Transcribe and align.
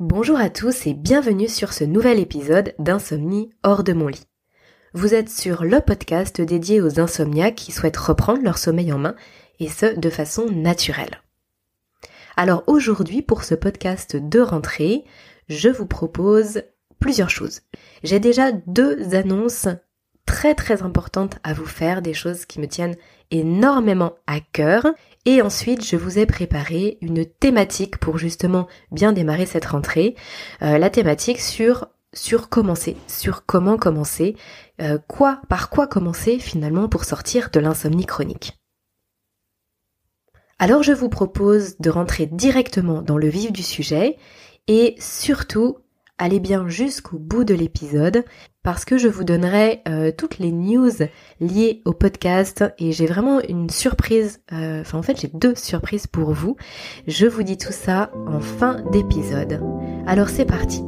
Bonjour 0.00 0.40
à 0.40 0.48
tous 0.48 0.86
et 0.86 0.94
bienvenue 0.94 1.46
sur 1.46 1.74
ce 1.74 1.84
nouvel 1.84 2.20
épisode 2.20 2.72
d'Insomnie 2.78 3.50
hors 3.62 3.84
de 3.84 3.92
mon 3.92 4.08
lit. 4.08 4.24
Vous 4.94 5.12
êtes 5.12 5.28
sur 5.28 5.62
le 5.62 5.78
podcast 5.82 6.40
dédié 6.40 6.80
aux 6.80 7.00
insomniaques 7.00 7.56
qui 7.56 7.70
souhaitent 7.70 7.98
reprendre 7.98 8.42
leur 8.42 8.56
sommeil 8.56 8.94
en 8.94 8.98
main 8.98 9.14
et 9.58 9.68
ce 9.68 9.94
de 10.00 10.08
façon 10.08 10.46
naturelle. 10.46 11.20
Alors 12.38 12.64
aujourd'hui 12.66 13.20
pour 13.20 13.44
ce 13.44 13.54
podcast 13.54 14.16
de 14.16 14.40
rentrée, 14.40 15.04
je 15.50 15.68
vous 15.68 15.84
propose 15.84 16.62
plusieurs 16.98 17.28
choses. 17.28 17.60
J'ai 18.02 18.20
déjà 18.20 18.52
deux 18.52 19.14
annonces 19.14 19.68
très 20.24 20.54
très 20.54 20.82
importantes 20.82 21.36
à 21.44 21.52
vous 21.52 21.66
faire, 21.66 22.00
des 22.00 22.14
choses 22.14 22.46
qui 22.46 22.58
me 22.58 22.68
tiennent 22.68 22.96
énormément 23.30 24.14
à 24.26 24.40
cœur. 24.40 24.86
Et 25.26 25.42
ensuite, 25.42 25.84
je 25.84 25.96
vous 25.96 26.18
ai 26.18 26.26
préparé 26.26 26.98
une 27.02 27.26
thématique 27.26 27.98
pour 27.98 28.16
justement 28.16 28.68
bien 28.90 29.12
démarrer 29.12 29.46
cette 29.46 29.66
rentrée. 29.66 30.14
Euh, 30.62 30.78
la 30.78 30.90
thématique 30.90 31.40
sur 31.40 31.88
sur 32.12 32.48
commencer, 32.48 32.96
sur 33.06 33.46
comment 33.46 33.76
commencer, 33.76 34.36
euh, 34.80 34.98
quoi, 35.06 35.42
par 35.48 35.70
quoi 35.70 35.86
commencer 35.86 36.38
finalement 36.38 36.88
pour 36.88 37.04
sortir 37.04 37.50
de 37.50 37.60
l'insomnie 37.60 38.06
chronique. 38.06 38.58
Alors 40.58 40.82
je 40.82 40.92
vous 40.92 41.08
propose 41.08 41.78
de 41.78 41.88
rentrer 41.88 42.26
directement 42.26 43.00
dans 43.00 43.16
le 43.16 43.28
vif 43.28 43.52
du 43.52 43.62
sujet 43.62 44.18
et 44.66 44.94
surtout 44.98 45.78
allez 46.20 46.38
bien 46.38 46.68
jusqu'au 46.68 47.18
bout 47.18 47.44
de 47.44 47.54
l'épisode 47.54 48.24
parce 48.62 48.84
que 48.84 48.98
je 48.98 49.08
vous 49.08 49.24
donnerai 49.24 49.80
euh, 49.88 50.12
toutes 50.16 50.38
les 50.38 50.52
news 50.52 50.92
liées 51.40 51.80
au 51.86 51.94
podcast 51.94 52.62
et 52.78 52.92
j'ai 52.92 53.06
vraiment 53.06 53.40
une 53.40 53.70
surprise, 53.70 54.42
euh, 54.52 54.82
enfin 54.82 54.98
en 54.98 55.02
fait 55.02 55.18
j'ai 55.18 55.30
deux 55.32 55.54
surprises 55.54 56.06
pour 56.06 56.32
vous. 56.32 56.56
Je 57.06 57.26
vous 57.26 57.42
dis 57.42 57.56
tout 57.56 57.72
ça 57.72 58.12
en 58.26 58.38
fin 58.38 58.82
d'épisode. 58.92 59.62
Alors 60.06 60.28
c'est 60.28 60.44
parti. 60.44 60.82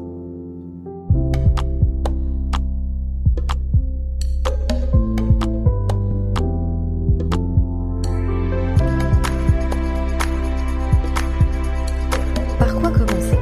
Par 12.58 12.74
quoi 12.74 12.90
commencer? 12.90 13.38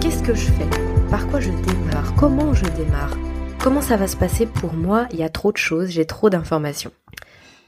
Qu'est-ce 0.00 0.22
que 0.22 0.34
je 0.34 0.50
fais? 0.50 0.83
Par 1.14 1.28
quoi 1.28 1.38
je 1.38 1.50
démarre? 1.50 2.12
Comment 2.16 2.54
je 2.54 2.64
démarre? 2.70 3.16
Comment 3.62 3.82
ça 3.82 3.96
va 3.96 4.08
se 4.08 4.16
passer 4.16 4.46
pour 4.46 4.74
moi? 4.74 5.06
Il 5.12 5.20
y 5.20 5.22
a 5.22 5.28
trop 5.28 5.52
de 5.52 5.56
choses, 5.56 5.90
j'ai 5.90 6.06
trop 6.06 6.28
d'informations. 6.28 6.90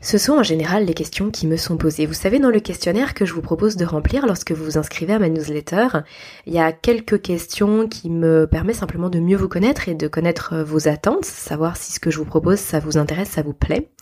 Ce 0.00 0.18
sont 0.18 0.32
en 0.32 0.42
général 0.42 0.84
les 0.84 0.94
questions 0.94 1.30
qui 1.30 1.46
me 1.46 1.56
sont 1.56 1.76
posées. 1.76 2.06
Vous 2.06 2.12
savez, 2.12 2.40
dans 2.40 2.50
le 2.50 2.58
questionnaire 2.58 3.14
que 3.14 3.24
je 3.24 3.32
vous 3.32 3.42
propose 3.42 3.76
de 3.76 3.84
remplir 3.84 4.26
lorsque 4.26 4.50
vous 4.50 4.64
vous 4.64 4.78
inscrivez 4.78 5.12
à 5.12 5.20
ma 5.20 5.28
newsletter, 5.28 5.86
il 6.46 6.54
y 6.54 6.58
a 6.58 6.72
quelques 6.72 7.22
questions 7.22 7.86
qui 7.86 8.10
me 8.10 8.48
permettent 8.48 8.74
simplement 8.74 9.10
de 9.10 9.20
mieux 9.20 9.36
vous 9.36 9.46
connaître 9.46 9.88
et 9.88 9.94
de 9.94 10.08
connaître 10.08 10.56
vos 10.64 10.88
attentes, 10.88 11.24
savoir 11.24 11.76
si 11.76 11.92
ce 11.92 12.00
que 12.00 12.10
je 12.10 12.18
vous 12.18 12.24
propose, 12.24 12.58
ça 12.58 12.80
vous 12.80 12.98
intéresse, 12.98 13.28
ça 13.28 13.42
vous 13.42 13.54
plaît. 13.54 13.92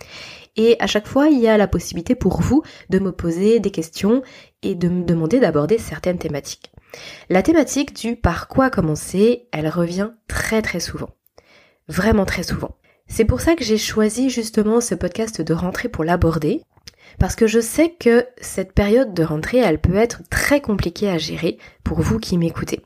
Et 0.56 0.78
à 0.80 0.86
chaque 0.86 1.06
fois, 1.06 1.28
il 1.28 1.38
y 1.38 1.48
a 1.48 1.58
la 1.58 1.68
possibilité 1.68 2.14
pour 2.14 2.40
vous 2.40 2.62
de 2.88 2.98
me 2.98 3.12
poser 3.12 3.60
des 3.60 3.70
questions 3.70 4.22
et 4.62 4.74
de 4.74 4.88
me 4.88 5.04
demander 5.04 5.38
d'aborder 5.38 5.76
certaines 5.76 6.16
thématiques. 6.16 6.73
La 7.28 7.42
thématique 7.42 7.94
du 7.94 8.16
par 8.16 8.48
quoi 8.48 8.70
commencer, 8.70 9.48
elle 9.52 9.68
revient 9.68 10.10
très 10.28 10.62
très 10.62 10.80
souvent. 10.80 11.10
Vraiment 11.88 12.24
très 12.24 12.42
souvent. 12.42 12.76
C'est 13.06 13.24
pour 13.24 13.40
ça 13.40 13.54
que 13.54 13.64
j'ai 13.64 13.78
choisi 13.78 14.30
justement 14.30 14.80
ce 14.80 14.94
podcast 14.94 15.42
de 15.42 15.54
rentrée 15.54 15.88
pour 15.88 16.04
l'aborder, 16.04 16.62
parce 17.18 17.36
que 17.36 17.46
je 17.46 17.60
sais 17.60 17.90
que 17.90 18.26
cette 18.40 18.72
période 18.72 19.14
de 19.14 19.22
rentrée, 19.22 19.58
elle 19.58 19.80
peut 19.80 19.96
être 19.96 20.22
très 20.30 20.60
compliquée 20.60 21.08
à 21.08 21.18
gérer 21.18 21.58
pour 21.84 22.00
vous 22.00 22.18
qui 22.18 22.38
m'écoutez. 22.38 22.80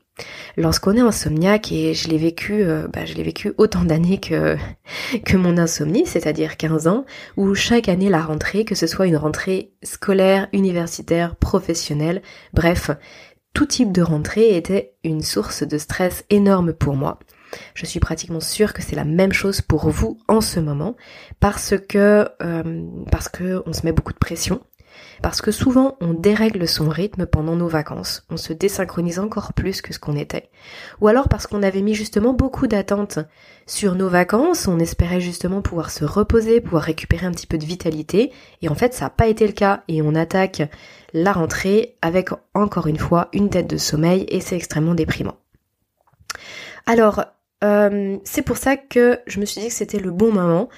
Lorsqu'on 0.56 0.96
est 0.96 1.00
insomniaque, 1.00 1.70
et 1.70 1.94
je 1.94 2.08
l'ai 2.08 2.18
vécu, 2.18 2.62
euh, 2.62 2.88
bah, 2.92 3.04
je 3.04 3.14
l'ai 3.14 3.22
vécu 3.22 3.52
autant 3.56 3.84
d'années 3.84 4.18
que, 4.18 4.56
que 5.24 5.36
mon 5.36 5.56
insomnie, 5.56 6.06
c'est-à-dire 6.06 6.56
15 6.56 6.88
ans, 6.88 7.04
où 7.36 7.54
chaque 7.54 7.88
année 7.88 8.08
la 8.08 8.22
rentrée, 8.22 8.64
que 8.64 8.74
ce 8.74 8.88
soit 8.88 9.06
une 9.06 9.16
rentrée 9.16 9.72
scolaire, 9.84 10.48
universitaire, 10.52 11.36
professionnelle, 11.36 12.22
bref, 12.52 12.90
tout 13.58 13.66
type 13.66 13.90
de 13.90 14.02
rentrée 14.02 14.56
était 14.56 14.94
une 15.02 15.20
source 15.20 15.64
de 15.64 15.78
stress 15.78 16.24
énorme 16.30 16.72
pour 16.72 16.94
moi. 16.94 17.18
Je 17.74 17.86
suis 17.86 17.98
pratiquement 17.98 18.38
sûre 18.38 18.72
que 18.72 18.82
c'est 18.82 18.94
la 18.94 19.04
même 19.04 19.32
chose 19.32 19.62
pour 19.62 19.90
vous 19.90 20.16
en 20.28 20.40
ce 20.40 20.60
moment 20.60 20.94
parce 21.40 21.74
que 21.76 22.28
euh, 22.40 22.82
parce 23.10 23.28
que 23.28 23.60
on 23.66 23.72
se 23.72 23.84
met 23.84 23.90
beaucoup 23.90 24.12
de 24.12 24.18
pression, 24.18 24.60
parce 25.22 25.40
que 25.40 25.50
souvent 25.50 25.96
on 26.00 26.14
dérègle 26.14 26.66
son 26.68 26.88
rythme 26.88 27.26
pendant 27.26 27.56
nos 27.56 27.68
vacances, 27.68 28.24
on 28.30 28.36
se 28.36 28.52
désynchronise 28.52 29.18
encore 29.18 29.52
plus 29.52 29.82
que 29.82 29.92
ce 29.92 29.98
qu'on 29.98 30.16
était, 30.16 30.50
ou 31.00 31.08
alors 31.08 31.28
parce 31.28 31.46
qu'on 31.46 31.62
avait 31.62 31.82
mis 31.82 31.94
justement 31.94 32.32
beaucoup 32.32 32.66
d'attentes 32.66 33.18
sur 33.66 33.94
nos 33.94 34.08
vacances, 34.08 34.66
on 34.68 34.78
espérait 34.78 35.20
justement 35.20 35.62
pouvoir 35.62 35.90
se 35.90 36.04
reposer, 36.04 36.60
pouvoir 36.60 36.82
récupérer 36.82 37.26
un 37.26 37.32
petit 37.32 37.46
peu 37.46 37.58
de 37.58 37.66
vitalité, 37.66 38.32
et 38.62 38.68
en 38.68 38.74
fait 38.74 38.94
ça 38.94 39.06
n'a 39.06 39.10
pas 39.10 39.26
été 39.26 39.46
le 39.46 39.52
cas. 39.52 39.82
Et 39.88 40.02
on 40.02 40.14
attaque 40.14 40.62
la 41.12 41.32
rentrée 41.32 41.96
avec 42.02 42.30
encore 42.54 42.86
une 42.86 42.98
fois 42.98 43.28
une 43.32 43.50
tête 43.50 43.68
de 43.68 43.76
sommeil 43.76 44.26
et 44.28 44.40
c'est 44.40 44.56
extrêmement 44.56 44.94
déprimant. 44.94 45.36
Alors, 46.86 47.24
euh, 47.64 48.18
c'est 48.24 48.42
pour 48.42 48.56
ça 48.56 48.76
que 48.76 49.18
je 49.26 49.40
me 49.40 49.44
suis 49.44 49.60
dit 49.60 49.68
que 49.68 49.74
c'était 49.74 49.98
le 49.98 50.10
bon 50.10 50.32
moment 50.32 50.68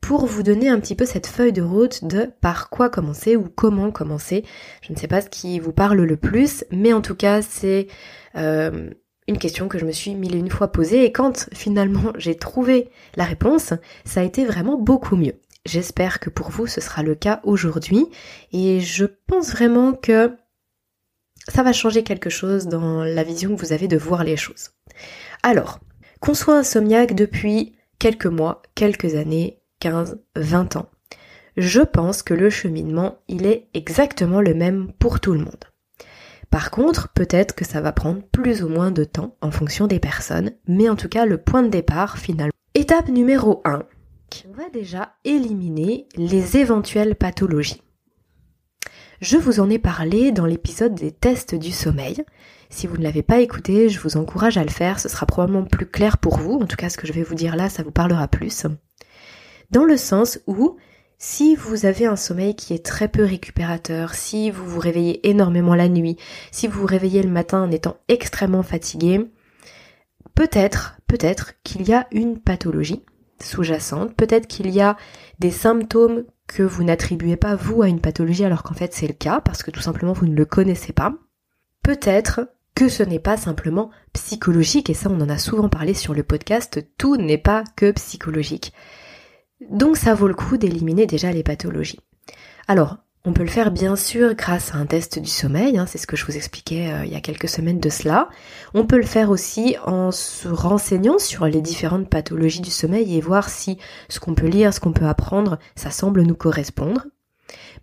pour 0.00 0.26
vous 0.26 0.42
donner 0.42 0.68
un 0.68 0.80
petit 0.80 0.94
peu 0.94 1.04
cette 1.04 1.26
feuille 1.26 1.52
de 1.52 1.62
route 1.62 2.04
de 2.04 2.30
par 2.40 2.70
quoi 2.70 2.88
commencer 2.88 3.36
ou 3.36 3.48
comment 3.48 3.90
commencer. 3.90 4.44
Je 4.82 4.92
ne 4.92 4.98
sais 4.98 5.08
pas 5.08 5.20
ce 5.20 5.28
qui 5.28 5.60
vous 5.60 5.72
parle 5.72 6.00
le 6.00 6.16
plus, 6.16 6.64
mais 6.70 6.92
en 6.92 7.00
tout 7.00 7.14
cas 7.14 7.42
c'est 7.42 7.88
euh, 8.36 8.90
une 9.26 9.38
question 9.38 9.68
que 9.68 9.78
je 9.78 9.84
me 9.84 9.92
suis 9.92 10.14
mille 10.14 10.34
et 10.34 10.38
une 10.38 10.50
fois 10.50 10.68
posée 10.68 11.04
et 11.04 11.12
quand 11.12 11.48
finalement 11.52 12.12
j'ai 12.16 12.36
trouvé 12.36 12.90
la 13.16 13.24
réponse, 13.24 13.74
ça 14.04 14.20
a 14.20 14.24
été 14.24 14.44
vraiment 14.44 14.76
beaucoup 14.76 15.16
mieux. 15.16 15.40
J'espère 15.66 16.20
que 16.20 16.30
pour 16.30 16.50
vous 16.50 16.66
ce 16.66 16.80
sera 16.80 17.02
le 17.02 17.14
cas 17.14 17.40
aujourd'hui 17.44 18.06
et 18.52 18.80
je 18.80 19.04
pense 19.26 19.50
vraiment 19.50 19.92
que 19.92 20.36
ça 21.48 21.62
va 21.62 21.72
changer 21.72 22.02
quelque 22.02 22.30
chose 22.30 22.66
dans 22.66 23.02
la 23.02 23.22
vision 23.22 23.54
que 23.54 23.60
vous 23.60 23.72
avez 23.72 23.88
de 23.88 23.96
voir 23.96 24.24
les 24.24 24.36
choses. 24.36 24.70
Alors, 25.42 25.80
qu'on 26.20 26.34
soit 26.34 26.58
insomniaque 26.58 27.14
depuis 27.14 27.74
quelques 27.98 28.26
mois, 28.26 28.62
quelques 28.74 29.14
années, 29.14 29.60
15, 29.80 30.18
20 30.36 30.76
ans, 30.76 30.88
je 31.56 31.80
pense 31.80 32.22
que 32.22 32.34
le 32.34 32.50
cheminement, 32.50 33.18
il 33.28 33.46
est 33.46 33.68
exactement 33.74 34.40
le 34.40 34.54
même 34.54 34.92
pour 34.98 35.20
tout 35.20 35.32
le 35.32 35.40
monde. 35.40 35.64
Par 36.50 36.70
contre, 36.70 37.12
peut-être 37.12 37.54
que 37.54 37.64
ça 37.64 37.80
va 37.80 37.92
prendre 37.92 38.22
plus 38.22 38.62
ou 38.62 38.68
moins 38.68 38.90
de 38.90 39.04
temps 39.04 39.36
en 39.42 39.50
fonction 39.50 39.86
des 39.86 40.00
personnes, 40.00 40.52
mais 40.66 40.88
en 40.88 40.96
tout 40.96 41.08
cas, 41.08 41.26
le 41.26 41.38
point 41.38 41.62
de 41.62 41.68
départ 41.68 42.18
finalement. 42.18 42.52
Étape 42.74 43.08
numéro 43.08 43.60
1, 43.64 43.82
on 44.48 44.52
va 44.52 44.68
déjà 44.70 45.14
éliminer 45.24 46.06
les 46.16 46.56
éventuelles 46.56 47.16
pathologies. 47.16 47.82
Je 49.20 49.36
vous 49.36 49.58
en 49.58 49.68
ai 49.68 49.78
parlé 49.78 50.30
dans 50.30 50.46
l'épisode 50.46 50.94
des 50.94 51.10
tests 51.10 51.54
du 51.54 51.72
sommeil. 51.72 52.24
Si 52.70 52.86
vous 52.86 52.98
ne 52.98 53.02
l'avez 53.02 53.22
pas 53.22 53.40
écouté, 53.40 53.88
je 53.88 53.98
vous 53.98 54.16
encourage 54.16 54.58
à 54.58 54.62
le 54.62 54.70
faire, 54.70 55.00
ce 55.00 55.08
sera 55.08 55.26
probablement 55.26 55.64
plus 55.64 55.86
clair 55.86 56.18
pour 56.18 56.38
vous. 56.38 56.52
En 56.52 56.66
tout 56.66 56.76
cas, 56.76 56.88
ce 56.88 56.98
que 56.98 57.06
je 57.06 57.12
vais 57.12 57.24
vous 57.24 57.34
dire 57.34 57.56
là, 57.56 57.68
ça 57.68 57.82
vous 57.82 57.90
parlera 57.90 58.28
plus. 58.28 58.66
Dans 59.70 59.84
le 59.84 59.96
sens 59.96 60.38
où, 60.46 60.76
si 61.18 61.54
vous 61.54 61.84
avez 61.84 62.06
un 62.06 62.16
sommeil 62.16 62.54
qui 62.54 62.72
est 62.74 62.84
très 62.84 63.08
peu 63.08 63.24
récupérateur, 63.24 64.14
si 64.14 64.50
vous 64.50 64.66
vous 64.66 64.80
réveillez 64.80 65.28
énormément 65.28 65.74
la 65.74 65.88
nuit, 65.88 66.16
si 66.52 66.66
vous 66.66 66.80
vous 66.80 66.86
réveillez 66.86 67.22
le 67.22 67.30
matin 67.30 67.62
en 67.62 67.70
étant 67.70 67.98
extrêmement 68.08 68.62
fatigué, 68.62 69.30
peut-être, 70.34 70.96
peut-être 71.06 71.54
qu'il 71.64 71.88
y 71.88 71.92
a 71.92 72.06
une 72.12 72.38
pathologie 72.38 73.04
sous-jacente. 73.42 74.14
Peut-être 74.14 74.46
qu'il 74.46 74.70
y 74.70 74.80
a 74.80 74.96
des 75.38 75.50
symptômes 75.50 76.24
que 76.46 76.62
vous 76.62 76.84
n'attribuez 76.84 77.36
pas 77.36 77.56
vous 77.56 77.82
à 77.82 77.88
une 77.88 78.00
pathologie 78.00 78.44
alors 78.44 78.62
qu'en 78.62 78.74
fait 78.74 78.94
c'est 78.94 79.06
le 79.06 79.12
cas 79.12 79.40
parce 79.40 79.62
que 79.62 79.70
tout 79.70 79.80
simplement 79.80 80.12
vous 80.12 80.26
ne 80.26 80.34
le 80.34 80.44
connaissez 80.44 80.92
pas. 80.92 81.14
Peut-être 81.82 82.48
que 82.74 82.88
ce 82.88 83.02
n'est 83.02 83.18
pas 83.18 83.36
simplement 83.36 83.90
psychologique 84.12 84.88
et 84.88 84.94
ça 84.94 85.10
on 85.10 85.20
en 85.20 85.28
a 85.28 85.38
souvent 85.38 85.68
parlé 85.68 85.94
sur 85.94 86.14
le 86.14 86.22
podcast, 86.22 86.84
tout 86.96 87.16
n'est 87.16 87.38
pas 87.38 87.64
que 87.76 87.90
psychologique. 87.92 88.72
Donc 89.60 89.96
ça 89.96 90.14
vaut 90.14 90.28
le 90.28 90.34
coup 90.34 90.56
d'éliminer 90.56 91.06
déjà 91.06 91.32
les 91.32 91.42
pathologies. 91.42 92.00
Alors, 92.68 92.98
on 93.24 93.32
peut 93.32 93.42
le 93.42 93.48
faire 93.48 93.70
bien 93.70 93.96
sûr 93.96 94.34
grâce 94.34 94.74
à 94.74 94.78
un 94.78 94.86
test 94.86 95.18
du 95.18 95.28
sommeil, 95.28 95.76
hein, 95.76 95.86
c'est 95.86 95.98
ce 95.98 96.06
que 96.06 96.16
je 96.16 96.24
vous 96.24 96.36
expliquais 96.36 96.92
euh, 96.92 97.04
il 97.04 97.12
y 97.12 97.16
a 97.16 97.20
quelques 97.20 97.48
semaines 97.48 97.80
de 97.80 97.90
cela. 97.90 98.28
On 98.72 98.86
peut 98.86 98.96
le 98.96 99.02
faire 99.02 99.30
aussi 99.30 99.76
en 99.84 100.12
se 100.12 100.48
renseignant 100.48 101.18
sur 101.18 101.44
les 101.46 101.60
différentes 101.60 102.08
pathologies 102.08 102.60
du 102.60 102.70
sommeil 102.70 103.16
et 103.16 103.20
voir 103.20 103.50
si 103.50 103.78
ce 104.08 104.20
qu'on 104.20 104.34
peut 104.34 104.46
lire, 104.46 104.72
ce 104.72 104.80
qu'on 104.80 104.92
peut 104.92 105.06
apprendre, 105.06 105.58
ça 105.74 105.90
semble 105.90 106.22
nous 106.22 106.36
correspondre. 106.36 107.06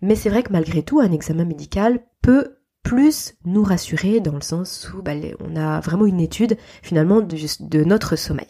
Mais 0.00 0.14
c'est 0.14 0.30
vrai 0.30 0.42
que 0.42 0.52
malgré 0.52 0.82
tout, 0.82 1.00
un 1.00 1.12
examen 1.12 1.44
médical 1.44 2.00
peut 2.22 2.56
plus 2.82 3.34
nous 3.44 3.62
rassurer 3.62 4.20
dans 4.20 4.34
le 4.34 4.40
sens 4.40 4.90
où 4.94 5.02
bah, 5.02 5.12
on 5.40 5.56
a 5.56 5.80
vraiment 5.80 6.06
une 6.06 6.20
étude 6.20 6.56
finalement 6.82 7.20
de, 7.20 7.36
de 7.60 7.84
notre 7.84 8.16
sommeil. 8.16 8.48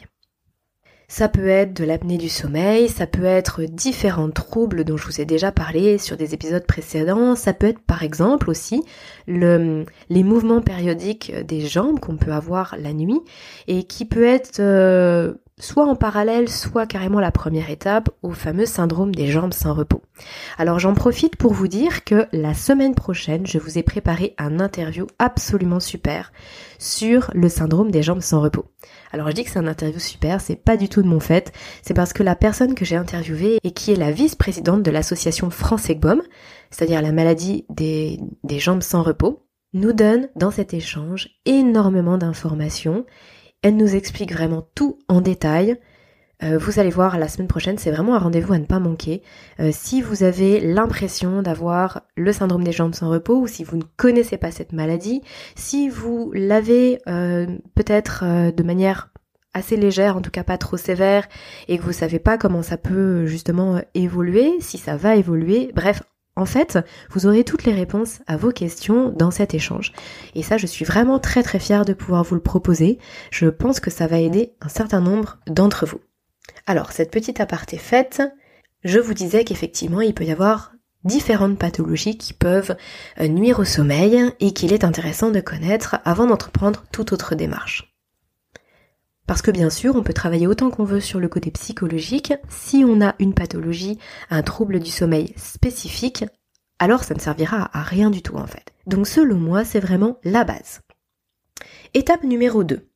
Ça 1.09 1.29
peut 1.29 1.47
être 1.47 1.73
de 1.73 1.85
l'apnée 1.85 2.19
du 2.19 2.29
sommeil, 2.29 2.89
ça 2.89 3.07
peut 3.07 3.25
être 3.25 3.63
différents 3.63 4.31
troubles 4.31 4.85
dont 4.85 4.97
je 4.97 5.07
vous 5.07 5.21
ai 5.21 5.25
déjà 5.25 5.53
parlé 5.53 5.99
sur 5.99 6.17
des 6.17 6.35
épisodes 6.35 6.67
précédents, 6.67 7.37
ça 7.37 7.53
peut 7.53 7.69
être 7.69 7.79
par 7.79 8.03
exemple 8.03 8.51
aussi 8.51 8.83
le, 9.29 9.85
les 10.11 10.25
mouvements 10.25 10.63
périodiques 10.63 11.33
des 11.47 11.61
jambes 11.61 12.01
qu'on 12.01 12.17
peut 12.17 12.33
avoir 12.33 12.75
la 12.77 12.93
nuit 12.93 13.21
et 13.69 13.85
qui 13.85 14.05
peut 14.05 14.27
être 14.27 14.59
euh, 14.59 15.35
soit 15.59 15.87
en 15.87 15.95
parallèle, 15.95 16.49
soit 16.49 16.87
carrément 16.87 17.21
la 17.21 17.31
première 17.31 17.71
étape 17.71 18.11
au 18.23 18.33
fameux 18.33 18.67
syndrome 18.67 19.15
des 19.15 19.29
jambes 19.29 19.55
sans 19.55 19.75
repos. 19.75 20.03
Alors 20.59 20.81
j'en 20.81 20.95
profite 20.95 21.37
pour 21.37 21.53
vous 21.53 21.69
dire 21.69 22.05
que 22.05 22.27
la 22.33 22.53
semaine 22.53 22.95
prochaine, 22.97 23.47
je 23.47 23.59
vous 23.59 23.79
ai 23.79 23.83
préparé 23.83 24.35
un 24.39 24.61
interview 24.61 25.07
absolument 25.19 25.81
super 25.81 26.33
sur 26.79 27.31
le 27.33 27.49
syndrome 27.49 27.91
des 27.91 28.03
jambes 28.03 28.21
sans 28.21 28.41
repos. 28.41 28.67
Alors 29.13 29.29
je 29.29 29.33
dis 29.33 29.45
que 29.45 29.51
c'est 29.51 29.59
un 29.59 29.67
interview 29.67 29.99
super, 29.99 30.41
c'est 30.41 30.57
pas 30.57 30.77
du 30.77 30.89
tout 30.89 31.03
de 31.03 31.09
mon 31.09 31.21
fait, 31.21 31.53
c'est 31.83 31.95
parce 31.95 32.13
que 32.13 32.23
la 32.23 32.37
personne 32.37 32.75
que 32.75 32.85
j'ai 32.85 32.97
interviewée 32.97 33.59
et 33.63 33.71
qui 33.71 33.93
est 33.93 33.97
la 33.97 34.11
vice-présidente 34.11 34.83
de 34.83 34.91
l'association 34.91 35.51
France 35.51 35.89
EGBOM, 35.89 36.23
c'est-à-dire 36.71 37.03
la 37.03 37.13
maladie 37.13 37.65
des, 37.71 38.21
des 38.45 38.59
jambes 38.59 38.83
sans 38.83 39.03
repos, 39.03 39.47
nous 39.73 39.93
donne 39.93 40.29
dans 40.37 40.51
cet 40.51 40.75
échange 40.75 41.29
énormément 41.45 42.19
d'informations 42.19 43.05
elle 43.63 43.77
nous 43.77 43.97
explique 43.97 44.33
vraiment 44.33 44.69
tout 44.77 44.99
en 45.09 45.21
détail. 45.21 45.77
Euh, 46.43 46.59
vous 46.59 46.79
allez 46.79 46.91
voir 46.91 47.19
la 47.19 47.29
semaine 47.29 47.49
prochaine, 47.49 47.79
c'est 47.79 47.91
vraiment 47.91 48.15
un 48.15 48.19
rendez-vous 48.19 48.53
à 48.53 48.59
ne 48.59 48.67
pas 48.67 48.79
manquer. 48.79 49.23
Euh, 49.61 49.71
si 49.73 50.03
vous 50.03 50.23
avez 50.23 50.61
l'impression 50.61 51.43
d'avoir 51.43 52.03
le 52.17 52.33
syndrome 52.33 52.65
des 52.65 52.73
jambes 52.73 52.95
sans 52.95 53.09
repos 53.09 53.41
ou 53.41 53.47
si 53.47 53.65
vous 53.65 53.77
ne 53.77 53.85
connaissez 53.97 54.37
pas 54.37 54.51
cette 54.51 54.73
maladie, 54.73 55.23
si 55.55 55.89
vous 55.89 56.31
l'avez 56.35 57.01
euh, 57.09 57.47
peut-être 57.75 58.25
de 58.53 58.63
manière 58.63 59.11
assez 59.55 59.77
légère, 59.77 60.17
en 60.17 60.21
tout 60.21 60.31
cas 60.31 60.45
pas 60.45 60.59
trop 60.59 60.77
sévère, 60.77 61.27
et 61.69 61.79
que 61.79 61.83
vous 61.83 61.93
savez 61.93 62.19
pas 62.19 62.37
comment 62.37 62.63
ça 62.63 62.77
peut 62.77 63.25
justement 63.25 63.81
évoluer, 63.95 64.53
si 64.61 64.77
ça 64.77 64.97
va 64.97 65.17
évoluer, 65.17 65.71
bref, 65.75 66.03
en 66.39 66.45
fait, 66.45 66.79
vous 67.11 67.27
aurez 67.27 67.45
toutes 67.45 67.65
les 67.65 67.73
réponses 67.73 68.21
à 68.27 68.37
vos 68.37 68.51
questions 68.51 69.09
dans 69.11 69.31
cet 69.31 69.55
échange. 69.55 69.95
Et 70.35 70.43
ça, 70.43 70.59
je 70.59 70.67
suis 70.67 70.85
vraiment 70.85 71.19
très 71.19 71.43
très 71.43 71.59
fière 71.59 71.87
de 71.87 71.95
pouvoir 71.95 72.25
vous 72.25 72.35
le 72.35 72.43
proposer. 72.43 72.99
Je 73.31 73.47
pense 73.47 73.81
que 73.81 73.91
ça 73.91 74.07
va 74.07 74.19
aider 74.19 74.53
un 74.61 74.69
certain 74.69 75.01
nombre 75.01 75.39
d'entre 75.47 75.87
vous. 75.87 76.01
Alors, 76.67 76.93
cette 76.93 77.11
petite 77.11 77.41
aparté 77.41 77.79
faite, 77.79 78.23
je 78.85 78.99
vous 78.99 79.15
disais 79.15 79.45
qu'effectivement, 79.45 80.01
il 80.01 80.15
peut 80.15 80.25
y 80.25 80.33
avoir 80.33 80.73
différentes 81.05 81.59
pathologies 81.59 82.19
qui 82.19 82.33
peuvent 82.33 82.77
euh, 83.21 83.29
nuire 83.29 83.61
au 83.61 83.65
sommeil 83.65 84.33
et 84.41 84.53
qu'il 84.53 84.73
est 84.73 84.85
intéressant 84.85 85.31
de 85.31 85.41
connaître 85.41 85.97
avant 86.05 86.27
d'entreprendre 86.27 86.85
toute 86.93 87.13
autre 87.13 87.35
démarche. 87.35 87.97
Parce 89.27 89.43
que 89.43 89.51
bien 89.51 89.71
sûr, 89.71 89.97
on 89.97 90.03
peut 90.03 90.13
travailler 90.13 90.47
autant 90.47 90.71
qu'on 90.71 90.85
veut 90.85 91.01
sur 91.01 91.19
le 91.19 91.29
côté 91.29 91.51
psychologique. 91.51 92.33
Si 92.49 92.85
on 92.85 93.01
a 93.01 93.15
une 93.19 93.35
pathologie, 93.35 93.99
un 94.31 94.43
trouble 94.43 94.79
du 94.79 94.91
sommeil 94.91 95.33
spécifique, 95.37 96.25
alors 96.79 97.03
ça 97.03 97.15
ne 97.15 97.21
servira 97.21 97.71
à 97.77 97.83
rien 97.83 98.11
du 98.11 98.23
tout 98.23 98.37
en 98.37 98.47
fait. 98.47 98.73
Donc 98.87 99.09
selon 99.09 99.37
moi, 99.37 99.65
c'est 99.65 99.81
vraiment 99.81 100.19
la 100.23 100.45
base. 100.45 100.81
Étape 101.95 102.23
numéro 102.23 102.63
2. 102.63 102.89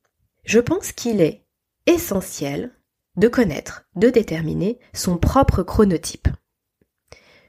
Je 0.45 0.59
pense 0.59 0.91
qu'il 0.91 1.19
est 1.19 1.45
essentiel 1.85 2.71
de 3.17 3.27
connaître, 3.27 3.83
de 3.95 4.09
déterminer 4.09 4.79
son 4.93 5.17
propre 5.17 5.63
chronotype. 5.63 6.27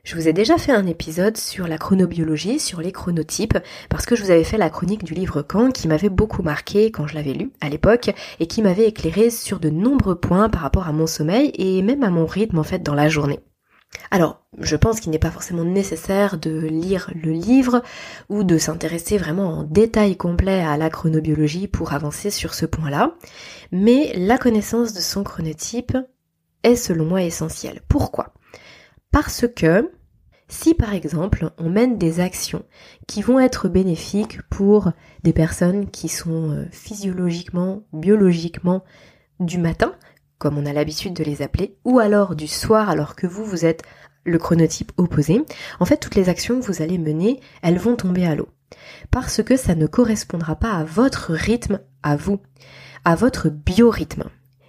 Je 0.04 0.16
vous 0.16 0.26
ai 0.26 0.32
déjà 0.32 0.58
fait 0.58 0.72
un 0.72 0.86
épisode 0.86 1.36
sur 1.36 1.68
la 1.68 1.78
chronobiologie, 1.78 2.58
sur 2.58 2.80
les 2.80 2.90
chronotypes, 2.90 3.56
parce 3.88 4.04
que 4.04 4.16
je 4.16 4.24
vous 4.24 4.32
avais 4.32 4.42
fait 4.42 4.58
la 4.58 4.68
chronique 4.68 5.04
du 5.04 5.14
livre 5.14 5.42
Kant 5.42 5.70
qui 5.70 5.86
m'avait 5.86 6.08
beaucoup 6.08 6.42
marqué 6.42 6.90
quand 6.90 7.06
je 7.06 7.14
l'avais 7.14 7.34
lu 7.34 7.52
à 7.60 7.68
l'époque 7.68 8.10
et 8.40 8.48
qui 8.48 8.62
m'avait 8.62 8.88
éclairé 8.88 9.30
sur 9.30 9.60
de 9.60 9.70
nombreux 9.70 10.18
points 10.18 10.48
par 10.48 10.62
rapport 10.62 10.88
à 10.88 10.92
mon 10.92 11.06
sommeil 11.06 11.52
et 11.54 11.82
même 11.82 12.02
à 12.02 12.10
mon 12.10 12.26
rythme 12.26 12.58
en 12.58 12.64
fait 12.64 12.82
dans 12.82 12.94
la 12.94 13.08
journée. 13.08 13.38
Alors, 14.10 14.42
je 14.58 14.76
pense 14.76 15.00
qu'il 15.00 15.10
n'est 15.10 15.18
pas 15.18 15.30
forcément 15.30 15.64
nécessaire 15.64 16.38
de 16.38 16.50
lire 16.50 17.10
le 17.14 17.32
livre 17.32 17.82
ou 18.28 18.44
de 18.44 18.58
s'intéresser 18.58 19.16
vraiment 19.16 19.48
en 19.48 19.62
détail 19.64 20.16
complet 20.16 20.62
à 20.62 20.76
la 20.76 20.90
chronobiologie 20.90 21.68
pour 21.68 21.92
avancer 21.92 22.30
sur 22.30 22.54
ce 22.54 22.66
point-là, 22.66 23.14
mais 23.70 24.12
la 24.16 24.38
connaissance 24.38 24.92
de 24.92 25.00
son 25.00 25.24
chronotype 25.24 25.96
est 26.62 26.76
selon 26.76 27.04
moi 27.06 27.22
essentielle. 27.22 27.80
Pourquoi? 27.88 28.34
Parce 29.10 29.46
que 29.46 29.90
si 30.48 30.74
par 30.74 30.92
exemple 30.92 31.50
on 31.58 31.70
mène 31.70 31.96
des 31.96 32.20
actions 32.20 32.64
qui 33.06 33.22
vont 33.22 33.40
être 33.40 33.68
bénéfiques 33.68 34.42
pour 34.50 34.92
des 35.22 35.32
personnes 35.32 35.90
qui 35.90 36.08
sont 36.08 36.50
euh, 36.50 36.66
physiologiquement, 36.70 37.84
biologiquement 37.92 38.84
du 39.40 39.58
matin, 39.58 39.94
comme 40.42 40.58
on 40.58 40.66
a 40.66 40.72
l'habitude 40.72 41.14
de 41.14 41.22
les 41.22 41.40
appeler, 41.40 41.76
ou 41.84 42.00
alors 42.00 42.34
du 42.34 42.48
soir 42.48 42.90
alors 42.90 43.14
que 43.14 43.28
vous, 43.28 43.44
vous 43.44 43.64
êtes 43.64 43.84
le 44.24 44.38
chronotype 44.38 44.90
opposé, 44.96 45.40
en 45.78 45.84
fait 45.84 45.98
toutes 45.98 46.16
les 46.16 46.28
actions 46.28 46.58
que 46.58 46.66
vous 46.66 46.82
allez 46.82 46.98
mener, 46.98 47.38
elles 47.62 47.78
vont 47.78 47.94
tomber 47.94 48.26
à 48.26 48.34
l'eau. 48.34 48.48
Parce 49.12 49.40
que 49.44 49.56
ça 49.56 49.76
ne 49.76 49.86
correspondra 49.86 50.56
pas 50.56 50.72
à 50.72 50.82
votre 50.82 51.32
rythme, 51.32 51.78
à 52.02 52.16
vous, 52.16 52.40
à 53.04 53.14
votre 53.14 53.50
biorhythme. 53.50 54.24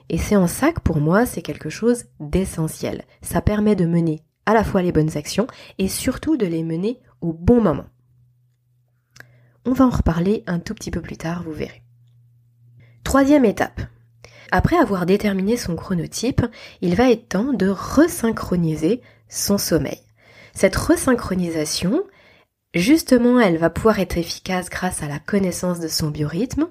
Et 0.10 0.20
c'est 0.20 0.36
en 0.36 0.46
ça 0.46 0.74
que 0.74 0.80
pour 0.80 1.00
moi 1.00 1.26
c'est 1.26 1.42
quelque 1.42 1.72
chose 1.72 2.06
d'essentiel. 2.20 3.02
Ça 3.24 3.42
permet 3.42 3.76
de 3.76 3.88
mener 3.88 4.22
à 4.46 4.54
la 4.54 4.64
fois 4.64 4.84
les 4.84 4.92
bonnes 4.92 5.18
actions 5.18 5.48
et 5.80 5.88
surtout 5.88 6.38
de 6.38 6.46
les 6.46 6.62
mener 6.62 7.00
au 7.22 7.34
bon 7.34 7.62
moment. 7.62 7.86
On 9.66 9.74
va 9.74 9.88
en 9.88 9.90
reparler 9.90 10.44
un 10.46 10.60
tout 10.60 10.76
petit 10.76 10.92
peu 10.92 11.02
plus 11.02 11.18
tard, 11.18 11.42
vous 11.42 11.52
verrez. 11.52 11.82
Troisième 13.04 13.46
étape. 13.46 13.82
Après 14.56 14.78
avoir 14.78 15.08
déterminé 15.08 15.58
son 15.58 15.76
chronotype, 15.76 16.46
il 16.82 16.94
va 16.94 17.10
être 17.10 17.28
temps 17.30 17.54
de 17.54 17.70
resynchroniser 17.70 19.02
son 19.28 19.58
sommeil. 19.58 20.00
Cette 20.54 20.76
resynchronisation, 20.76 22.04
justement, 22.76 23.40
elle 23.40 23.58
va 23.58 23.72
pouvoir 23.72 24.00
être 24.00 24.16
efficace 24.16 24.70
grâce 24.70 25.02
à 25.02 25.08
la 25.08 25.18
connaissance 25.18 25.80
de 25.80 25.88
son 25.88 26.12
biorhythme. 26.12 26.68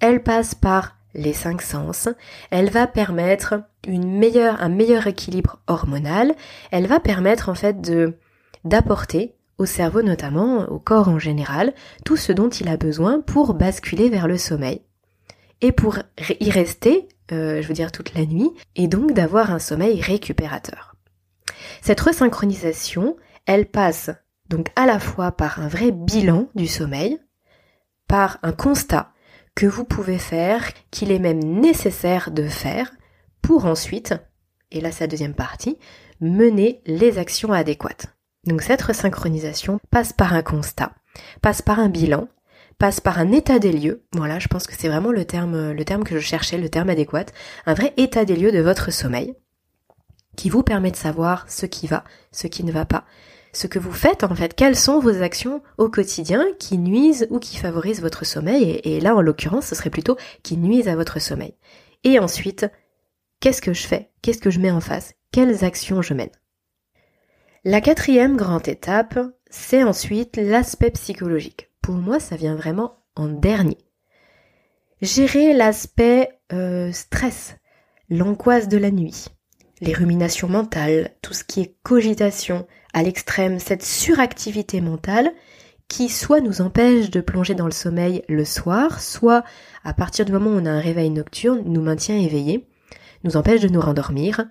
Elle 0.00 0.22
passe 0.22 0.54
par 0.54 0.98
les 1.14 1.32
cinq 1.32 1.62
sens, 1.62 2.10
elle 2.50 2.68
va 2.68 2.86
permettre 2.86 3.62
un 3.88 4.68
meilleur 4.68 5.06
équilibre 5.06 5.60
hormonal, 5.66 6.34
elle 6.72 6.86
va 6.86 7.00
permettre 7.00 7.48
en 7.48 7.54
fait 7.54 7.90
d'apporter 8.64 9.34
au 9.56 9.64
cerveau 9.64 10.02
notamment, 10.02 10.68
au 10.68 10.78
corps 10.78 11.08
en 11.08 11.18
général, 11.18 11.72
tout 12.04 12.18
ce 12.18 12.32
dont 12.32 12.50
il 12.50 12.68
a 12.68 12.76
besoin 12.76 13.22
pour 13.22 13.54
basculer 13.54 14.10
vers 14.10 14.28
le 14.28 14.36
sommeil. 14.36 14.82
Et 15.62 15.72
pour 15.72 15.96
y 16.40 16.50
rester, 16.50 17.08
euh, 17.32 17.62
je 17.62 17.68
veux 17.68 17.74
dire 17.74 17.92
toute 17.92 18.14
la 18.14 18.26
nuit, 18.26 18.50
et 18.76 18.88
donc 18.88 19.12
d'avoir 19.12 19.50
un 19.50 19.58
sommeil 19.58 20.00
récupérateur. 20.00 20.94
Cette 21.82 22.00
resynchronisation, 22.00 23.16
elle 23.46 23.66
passe 23.66 24.10
donc 24.48 24.68
à 24.76 24.86
la 24.86 24.98
fois 24.98 25.32
par 25.32 25.60
un 25.60 25.68
vrai 25.68 25.90
bilan 25.90 26.48
du 26.54 26.66
sommeil, 26.66 27.18
par 28.08 28.38
un 28.42 28.52
constat 28.52 29.12
que 29.54 29.66
vous 29.66 29.84
pouvez 29.84 30.18
faire, 30.18 30.70
qu'il 30.90 31.12
est 31.12 31.18
même 31.18 31.42
nécessaire 31.42 32.30
de 32.30 32.46
faire, 32.46 32.92
pour 33.40 33.66
ensuite, 33.66 34.14
et 34.70 34.80
là 34.80 34.90
c'est 34.90 35.04
la 35.04 35.08
deuxième 35.08 35.34
partie, 35.34 35.78
mener 36.20 36.82
les 36.86 37.18
actions 37.18 37.52
adéquates. 37.52 38.14
Donc 38.46 38.62
cette 38.62 38.82
resynchronisation 38.82 39.78
passe 39.90 40.12
par 40.12 40.34
un 40.34 40.42
constat, 40.42 40.94
passe 41.40 41.62
par 41.62 41.78
un 41.78 41.88
bilan, 41.88 42.28
passe 42.78 43.00
par 43.00 43.18
un 43.18 43.32
état 43.32 43.58
des 43.58 43.72
lieux. 43.72 44.04
Voilà, 44.12 44.38
je 44.38 44.48
pense 44.48 44.66
que 44.66 44.74
c'est 44.76 44.88
vraiment 44.88 45.12
le 45.12 45.24
terme, 45.24 45.72
le 45.72 45.84
terme 45.84 46.04
que 46.04 46.18
je 46.18 46.24
cherchais, 46.24 46.58
le 46.58 46.68
terme 46.68 46.90
adéquat. 46.90 47.26
Un 47.66 47.74
vrai 47.74 47.94
état 47.96 48.24
des 48.24 48.36
lieux 48.36 48.52
de 48.52 48.60
votre 48.60 48.92
sommeil 48.92 49.34
qui 50.36 50.50
vous 50.50 50.62
permet 50.62 50.90
de 50.90 50.96
savoir 50.96 51.46
ce 51.48 51.66
qui 51.66 51.86
va, 51.86 52.04
ce 52.32 52.46
qui 52.46 52.64
ne 52.64 52.72
va 52.72 52.84
pas, 52.84 53.04
ce 53.52 53.66
que 53.66 53.78
vous 53.78 53.92
faites 53.92 54.24
en 54.24 54.34
fait, 54.34 54.54
quelles 54.54 54.76
sont 54.76 54.98
vos 54.98 55.22
actions 55.22 55.62
au 55.78 55.88
quotidien 55.88 56.44
qui 56.58 56.78
nuisent 56.78 57.26
ou 57.30 57.38
qui 57.38 57.56
favorisent 57.56 58.00
votre 58.00 58.26
sommeil, 58.26 58.80
et, 58.84 59.00
là 59.00 59.14
en 59.14 59.20
l'occurrence 59.20 59.66
ce 59.66 59.74
serait 59.74 59.90
plutôt 59.90 60.16
qui 60.42 60.56
nuisent 60.56 60.88
à 60.88 60.96
votre 60.96 61.20
sommeil. 61.20 61.54
Et 62.02 62.18
ensuite, 62.18 62.66
qu'est-ce 63.40 63.62
que 63.62 63.72
je 63.72 63.86
fais? 63.86 64.10
Qu'est-ce 64.22 64.40
que 64.40 64.50
je 64.50 64.60
mets 64.60 64.70
en 64.70 64.80
face? 64.80 65.14
Quelles 65.32 65.64
actions 65.64 66.02
je 66.02 66.14
mène? 66.14 66.30
La 67.64 67.80
quatrième 67.80 68.36
grande 68.36 68.68
étape, 68.68 69.18
c'est 69.48 69.82
ensuite 69.82 70.36
l'aspect 70.36 70.90
psychologique. 70.90 71.70
Pour 71.84 71.96
moi, 71.96 72.18
ça 72.18 72.36
vient 72.36 72.54
vraiment 72.54 73.04
en 73.14 73.28
dernier. 73.28 73.76
Gérer 75.02 75.52
l'aspect 75.52 76.30
euh, 76.50 76.90
stress, 76.92 77.56
l'angoisse 78.08 78.68
de 78.68 78.78
la 78.78 78.90
nuit, 78.90 79.26
les 79.82 79.92
ruminations 79.92 80.48
mentales, 80.48 81.14
tout 81.20 81.34
ce 81.34 81.44
qui 81.44 81.60
est 81.60 81.76
cogitation, 81.82 82.66
à 82.94 83.02
l'extrême, 83.02 83.58
cette 83.58 83.82
suractivité 83.82 84.80
mentale 84.80 85.30
qui 85.86 86.08
soit 86.08 86.40
nous 86.40 86.62
empêche 86.62 87.10
de 87.10 87.20
plonger 87.20 87.54
dans 87.54 87.66
le 87.66 87.70
sommeil 87.70 88.24
le 88.30 88.46
soir, 88.46 89.02
soit 89.02 89.44
à 89.84 89.92
partir 89.92 90.24
du 90.24 90.32
moment 90.32 90.52
où 90.52 90.58
on 90.58 90.64
a 90.64 90.70
un 90.70 90.80
réveil 90.80 91.10
nocturne, 91.10 91.64
nous 91.66 91.82
maintient 91.82 92.16
éveillés, 92.16 92.66
nous 93.24 93.36
empêche 93.36 93.60
de 93.60 93.68
nous 93.68 93.82
rendormir, 93.82 94.46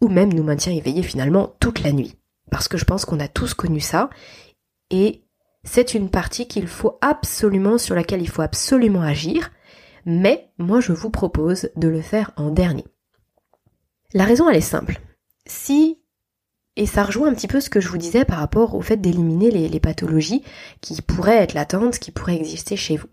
ou 0.00 0.06
même 0.06 0.32
nous 0.32 0.44
maintient 0.44 0.72
éveillés 0.72 1.02
finalement 1.02 1.56
toute 1.58 1.82
la 1.82 1.90
nuit. 1.90 2.14
Parce 2.52 2.68
que 2.68 2.78
je 2.78 2.84
pense 2.84 3.04
qu'on 3.04 3.18
a 3.18 3.26
tous 3.26 3.52
connu 3.52 3.80
ça, 3.80 4.10
et 4.90 5.24
c'est 5.70 5.92
une 5.92 6.08
partie 6.08 6.48
qu'il 6.48 6.66
faut 6.66 6.96
absolument, 7.02 7.76
sur 7.76 7.94
laquelle 7.94 8.22
il 8.22 8.28
faut 8.28 8.40
absolument 8.40 9.02
agir, 9.02 9.50
mais 10.06 10.50
moi 10.56 10.80
je 10.80 10.92
vous 10.92 11.10
propose 11.10 11.68
de 11.76 11.88
le 11.88 12.00
faire 12.00 12.32
en 12.36 12.48
dernier. 12.50 12.86
La 14.14 14.24
raison, 14.24 14.48
elle 14.48 14.56
est 14.56 14.62
simple. 14.62 14.98
Si 15.44 16.00
et 16.78 16.86
ça 16.86 17.02
rejoint 17.02 17.28
un 17.28 17.34
petit 17.34 17.48
peu 17.48 17.60
ce 17.60 17.68
que 17.68 17.80
je 17.80 17.88
vous 17.88 17.98
disais 17.98 18.24
par 18.24 18.38
rapport 18.38 18.76
au 18.76 18.80
fait 18.80 18.96
d'éliminer 18.96 19.50
les, 19.50 19.80
pathologies 19.80 20.44
qui 20.80 21.02
pourraient 21.02 21.42
être 21.42 21.54
latentes, 21.54 21.98
qui 21.98 22.12
pourraient 22.12 22.36
exister 22.36 22.76
chez 22.76 22.96
vous. 22.96 23.08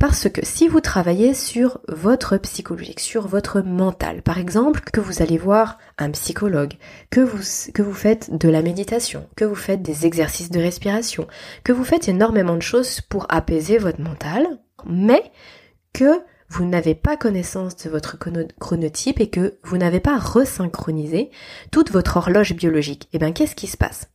Parce 0.00 0.28
que 0.28 0.44
si 0.44 0.66
vous 0.66 0.80
travaillez 0.80 1.32
sur 1.32 1.80
votre 1.88 2.36
psychologique, 2.36 2.98
sur 2.98 3.28
votre 3.28 3.60
mental, 3.60 4.22
par 4.22 4.38
exemple, 4.38 4.80
que 4.92 5.00
vous 5.00 5.22
allez 5.22 5.38
voir 5.38 5.78
un 5.98 6.10
psychologue, 6.10 6.74
que 7.10 7.20
vous, 7.20 7.38
que 7.72 7.82
vous 7.82 7.94
faites 7.94 8.36
de 8.36 8.48
la 8.48 8.60
méditation, 8.60 9.26
que 9.36 9.44
vous 9.44 9.54
faites 9.54 9.82
des 9.82 10.04
exercices 10.04 10.50
de 10.50 10.60
respiration, 10.60 11.28
que 11.62 11.72
vous 11.72 11.84
faites 11.84 12.08
énormément 12.08 12.56
de 12.56 12.62
choses 12.62 13.00
pour 13.00 13.26
apaiser 13.28 13.78
votre 13.78 14.00
mental, 14.00 14.58
mais 14.84 15.22
que 15.92 16.20
vous 16.48 16.64
n'avez 16.64 16.94
pas 16.94 17.16
connaissance 17.16 17.76
de 17.76 17.90
votre 17.90 18.16
chronotype 18.58 19.20
et 19.20 19.30
que 19.30 19.58
vous 19.62 19.76
n'avez 19.76 20.00
pas 20.00 20.18
resynchronisé 20.18 21.30
toute 21.70 21.90
votre 21.90 22.16
horloge 22.16 22.54
biologique, 22.54 23.04
et 23.04 23.16
eh 23.16 23.18
bien 23.18 23.32
qu'est-ce 23.32 23.56
qui 23.56 23.66
se 23.66 23.76
passe? 23.76 24.08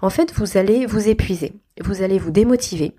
En 0.00 0.10
fait, 0.10 0.32
vous 0.34 0.56
allez 0.56 0.86
vous 0.86 1.08
épuiser, 1.08 1.52
vous 1.80 2.02
allez 2.02 2.18
vous 2.18 2.30
démotiver, 2.30 2.94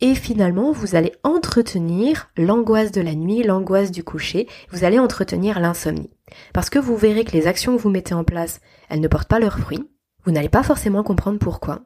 et 0.00 0.14
finalement, 0.14 0.70
vous 0.70 0.94
allez 0.94 1.12
entretenir 1.24 2.30
l'angoisse 2.36 2.92
de 2.92 3.00
la 3.00 3.14
nuit, 3.14 3.42
l'angoisse 3.42 3.90
du 3.90 4.04
coucher, 4.04 4.46
vous 4.70 4.84
allez 4.84 4.98
entretenir 4.98 5.58
l'insomnie. 5.58 6.10
Parce 6.54 6.70
que 6.70 6.78
vous 6.78 6.96
verrez 6.96 7.24
que 7.24 7.32
les 7.32 7.48
actions 7.48 7.76
que 7.76 7.82
vous 7.82 7.90
mettez 7.90 8.14
en 8.14 8.22
place, 8.22 8.60
elles 8.88 9.00
ne 9.00 9.08
portent 9.08 9.28
pas 9.28 9.40
leurs 9.40 9.58
fruits, 9.58 9.90
vous 10.24 10.30
n'allez 10.30 10.48
pas 10.48 10.62
forcément 10.62 11.02
comprendre 11.02 11.38
pourquoi. 11.38 11.80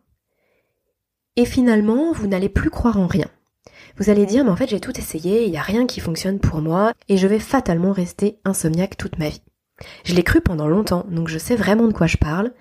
Et 1.36 1.46
finalement, 1.46 2.12
vous 2.12 2.26
n'allez 2.26 2.50
plus 2.50 2.68
croire 2.68 2.98
en 2.98 3.06
rien. 3.06 3.28
Vous 3.98 4.10
allez 4.10 4.26
dire, 4.26 4.44
mais 4.44 4.50
en 4.50 4.56
fait 4.56 4.68
j'ai 4.68 4.80
tout 4.80 4.98
essayé, 4.98 5.44
il 5.44 5.50
n'y 5.50 5.58
a 5.58 5.62
rien 5.62 5.86
qui 5.86 6.00
fonctionne 6.00 6.38
pour 6.38 6.60
moi, 6.60 6.92
et 7.08 7.16
je 7.16 7.26
vais 7.26 7.38
fatalement 7.38 7.92
rester 7.92 8.38
insomniaque 8.44 8.96
toute 8.96 9.18
ma 9.18 9.28
vie. 9.28 9.42
Je 10.04 10.14
l'ai 10.14 10.22
cru 10.22 10.40
pendant 10.40 10.68
longtemps, 10.68 11.06
donc 11.10 11.28
je 11.28 11.38
sais 11.38 11.56
vraiment 11.56 11.88
de 11.88 11.92
quoi 11.92 12.06
je 12.06 12.16
parle, 12.16 12.52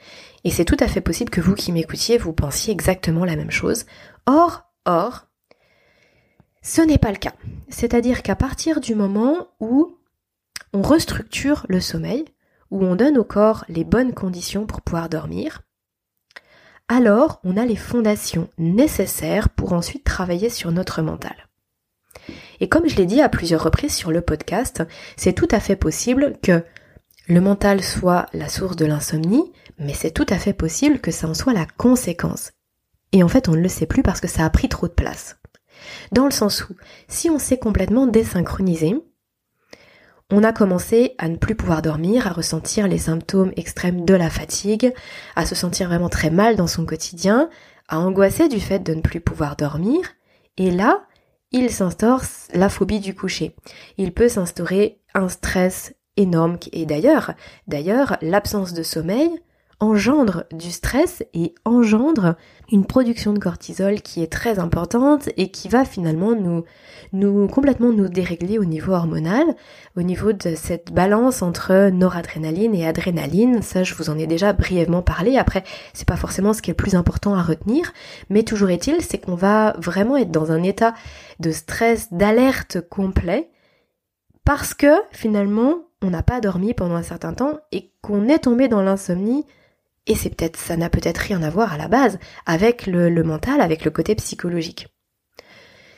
et 0.43 0.51
c'est 0.51 0.65
tout 0.65 0.77
à 0.79 0.87
fait 0.87 1.01
possible 1.01 1.29
que 1.29 1.41
vous 1.41 1.55
qui 1.55 1.71
m'écoutiez, 1.71 2.17
vous 2.17 2.33
pensiez 2.33 2.73
exactement 2.73 3.25
la 3.25 3.35
même 3.35 3.51
chose. 3.51 3.85
Or, 4.25 4.63
or, 4.85 5.27
ce 6.61 6.81
n'est 6.81 6.97
pas 6.97 7.11
le 7.11 7.17
cas. 7.17 7.33
C'est-à-dire 7.69 8.21
qu'à 8.23 8.35
partir 8.35 8.79
du 8.79 8.95
moment 8.95 9.47
où 9.59 9.97
on 10.73 10.81
restructure 10.81 11.65
le 11.69 11.79
sommeil, 11.79 12.25
où 12.69 12.83
on 12.83 12.95
donne 12.95 13.17
au 13.17 13.23
corps 13.23 13.65
les 13.67 13.83
bonnes 13.83 14.13
conditions 14.13 14.65
pour 14.65 14.81
pouvoir 14.81 15.09
dormir, 15.09 15.61
alors 16.91 17.39
on 17.45 17.55
a 17.55 17.65
les 17.65 17.77
fondations 17.77 18.49
nécessaires 18.57 19.47
pour 19.47 19.71
ensuite 19.71 20.03
travailler 20.03 20.49
sur 20.49 20.73
notre 20.73 21.01
mental. 21.01 21.47
Et 22.59 22.67
comme 22.67 22.85
je 22.85 22.97
l'ai 22.97 23.05
dit 23.05 23.21
à 23.21 23.29
plusieurs 23.29 23.63
reprises 23.63 23.95
sur 23.95 24.11
le 24.11 24.19
podcast, 24.19 24.83
c'est 25.15 25.31
tout 25.31 25.47
à 25.51 25.61
fait 25.61 25.77
possible 25.77 26.35
que 26.43 26.65
le 27.29 27.39
mental 27.39 27.81
soit 27.81 28.25
la 28.33 28.49
source 28.49 28.75
de 28.75 28.85
l'insomnie, 28.85 29.53
mais 29.79 29.93
c'est 29.93 30.11
tout 30.11 30.25
à 30.29 30.37
fait 30.37 30.51
possible 30.51 30.99
que 30.99 31.11
ça 31.11 31.29
en 31.29 31.33
soit 31.33 31.53
la 31.53 31.65
conséquence. 31.65 32.51
Et 33.13 33.23
en 33.23 33.29
fait, 33.29 33.47
on 33.47 33.53
ne 33.53 33.61
le 33.61 33.69
sait 33.69 33.85
plus 33.85 34.03
parce 34.03 34.19
que 34.19 34.27
ça 34.27 34.43
a 34.43 34.49
pris 34.49 34.67
trop 34.67 34.89
de 34.89 34.93
place. 34.93 35.37
Dans 36.11 36.25
le 36.25 36.31
sens 36.31 36.67
où, 36.69 36.75
si 37.07 37.29
on 37.29 37.39
s'est 37.39 37.57
complètement 37.57 38.05
désynchroniser, 38.05 39.01
on 40.31 40.43
a 40.43 40.53
commencé 40.53 41.15
à 41.17 41.27
ne 41.27 41.35
plus 41.35 41.55
pouvoir 41.55 41.81
dormir, 41.81 42.25
à 42.25 42.31
ressentir 42.31 42.87
les 42.87 42.97
symptômes 42.97 43.51
extrêmes 43.57 44.05
de 44.05 44.13
la 44.13 44.29
fatigue, 44.29 44.93
à 45.35 45.45
se 45.45 45.55
sentir 45.55 45.89
vraiment 45.89 46.09
très 46.09 46.29
mal 46.29 46.55
dans 46.55 46.67
son 46.67 46.85
quotidien, 46.85 47.49
à 47.87 47.99
angoisser 47.99 48.47
du 48.47 48.59
fait 48.59 48.79
de 48.79 48.93
ne 48.93 49.01
plus 49.01 49.19
pouvoir 49.19 49.55
dormir, 49.57 50.01
et 50.57 50.71
là, 50.71 51.03
il 51.51 51.69
s'instaure 51.69 52.23
la 52.53 52.69
phobie 52.69 53.01
du 53.01 53.13
coucher. 53.13 53.55
Il 53.97 54.13
peut 54.13 54.29
s'instaurer 54.29 54.99
un 55.13 55.27
stress 55.27 55.93
énorme, 56.15 56.57
et 56.71 56.85
d'ailleurs, 56.85 57.33
d'ailleurs, 57.67 58.17
l'absence 58.21 58.73
de 58.73 58.83
sommeil 58.83 59.29
engendre 59.81 60.43
du 60.53 60.69
stress 60.69 61.23
et 61.33 61.55
engendre 61.65 62.35
une 62.71 62.85
production 62.85 63.33
de 63.33 63.39
cortisol 63.39 64.01
qui 64.01 64.21
est 64.21 64.31
très 64.31 64.59
importante 64.59 65.27
et 65.37 65.49
qui 65.49 65.67
va 65.69 65.85
finalement 65.85 66.33
nous, 66.33 66.63
nous 67.13 67.47
complètement 67.47 67.91
nous 67.91 68.07
dérégler 68.07 68.59
au 68.59 68.63
niveau 68.63 68.93
hormonal, 68.93 69.43
au 69.97 70.03
niveau 70.03 70.33
de 70.33 70.53
cette 70.55 70.93
balance 70.93 71.41
entre 71.41 71.89
noradrénaline 71.89 72.75
et 72.75 72.87
adrénaline. 72.87 73.63
Ça, 73.63 73.83
je 73.83 73.95
vous 73.95 74.11
en 74.11 74.19
ai 74.19 74.27
déjà 74.27 74.53
brièvement 74.53 75.01
parlé. 75.01 75.37
Après, 75.37 75.63
c'est 75.93 76.07
pas 76.07 76.15
forcément 76.15 76.53
ce 76.53 76.61
qui 76.61 76.69
est 76.69 76.73
le 76.73 76.83
plus 76.83 76.95
important 76.95 77.33
à 77.33 77.41
retenir, 77.41 77.91
mais 78.29 78.43
toujours 78.43 78.69
est-il, 78.69 79.01
c'est 79.01 79.17
qu'on 79.17 79.35
va 79.35 79.73
vraiment 79.79 80.15
être 80.15 80.31
dans 80.31 80.51
un 80.51 80.61
état 80.61 80.93
de 81.39 81.51
stress, 81.51 82.13
d'alerte 82.13 82.81
complet, 82.87 83.49
parce 84.45 84.75
que 84.75 84.93
finalement, 85.11 85.79
on 86.03 86.11
n'a 86.11 86.23
pas 86.23 86.39
dormi 86.39 86.75
pendant 86.75 86.95
un 86.95 87.03
certain 87.03 87.33
temps 87.33 87.59
et 87.71 87.91
qu'on 88.01 88.27
est 88.27 88.39
tombé 88.39 88.67
dans 88.67 88.81
l'insomnie 88.83 89.45
et 90.07 90.15
c'est 90.15 90.29
peut-être, 90.29 90.57
ça 90.57 90.77
n'a 90.77 90.89
peut-être 90.89 91.19
rien 91.19 91.43
à 91.43 91.49
voir 91.49 91.73
à 91.73 91.77
la 91.77 91.87
base 91.87 92.19
avec 92.45 92.87
le, 92.87 93.09
mental, 93.23 93.61
avec 93.61 93.85
le 93.85 93.91
côté 93.91 94.15
psychologique. 94.15 94.87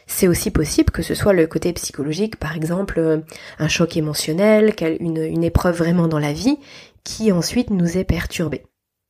C'est 0.06 0.28
aussi 0.28 0.52
possible 0.52 0.92
que 0.92 1.02
ce 1.02 1.16
soit 1.16 1.34
le 1.34 1.48
côté 1.48 1.72
psychologique, 1.74 2.36
par 2.36 2.56
exemple 2.56 3.24
un 3.58 3.68
choc 3.68 3.96
émotionnel, 3.96 4.74
une, 5.00 5.24
une 5.24 5.44
épreuve 5.44 5.78
vraiment 5.78 6.10
dans 6.10 6.20
la 6.20 6.34
vie, 6.34 6.58
qui 7.04 7.32
ensuite 7.32 7.70
nous 7.70 7.98
est 7.98 8.04
perturbé. 8.04 8.66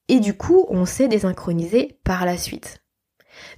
Et 0.08 0.20
du 0.20 0.36
coup, 0.36 0.66
on 0.70 0.86
s'est 0.86 1.08
désynchronisé 1.08 2.00
par 2.04 2.26
la 2.26 2.38
suite. 2.38 2.84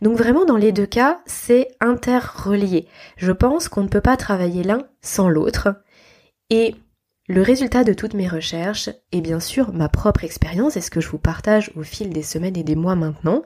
Donc 0.01 0.17
vraiment 0.17 0.45
dans 0.45 0.57
les 0.57 0.71
deux 0.71 0.85
cas, 0.85 1.19
c'est 1.25 1.67
interrelié. 1.79 2.87
Je 3.17 3.31
pense 3.31 3.67
qu'on 3.67 3.83
ne 3.83 3.89
peut 3.89 4.01
pas 4.01 4.17
travailler 4.17 4.63
l'un 4.63 4.87
sans 5.01 5.29
l'autre. 5.29 5.75
Et 6.49 6.75
le 7.27 7.41
résultat 7.41 7.83
de 7.83 7.93
toutes 7.93 8.13
mes 8.13 8.27
recherches, 8.27 8.89
et 9.11 9.21
bien 9.21 9.39
sûr 9.39 9.73
ma 9.73 9.89
propre 9.89 10.23
expérience, 10.23 10.77
et 10.77 10.81
ce 10.81 10.91
que 10.91 11.01
je 11.01 11.09
vous 11.09 11.17
partage 11.17 11.71
au 11.75 11.81
fil 11.81 12.11
des 12.11 12.21
semaines 12.21 12.57
et 12.57 12.63
des 12.63 12.75
mois 12.75 12.95
maintenant, 12.95 13.41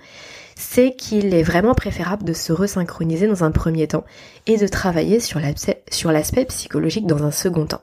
c'est 0.56 0.96
qu'il 0.96 1.34
est 1.34 1.44
vraiment 1.44 1.74
préférable 1.74 2.26
de 2.26 2.34
se 2.34 2.52
resynchroniser 2.52 3.28
dans 3.28 3.46
un 3.46 3.52
premier 3.52 3.88
temps 3.88 4.04
et 4.48 4.58
de 4.58 4.68
travailler 4.68 5.22
sur 5.22 5.40
l'aspect 5.40 6.46
psychologique 6.46 7.08
dans 7.08 7.24
un 7.24 7.32
second 7.32 7.66
temps. 7.66 7.82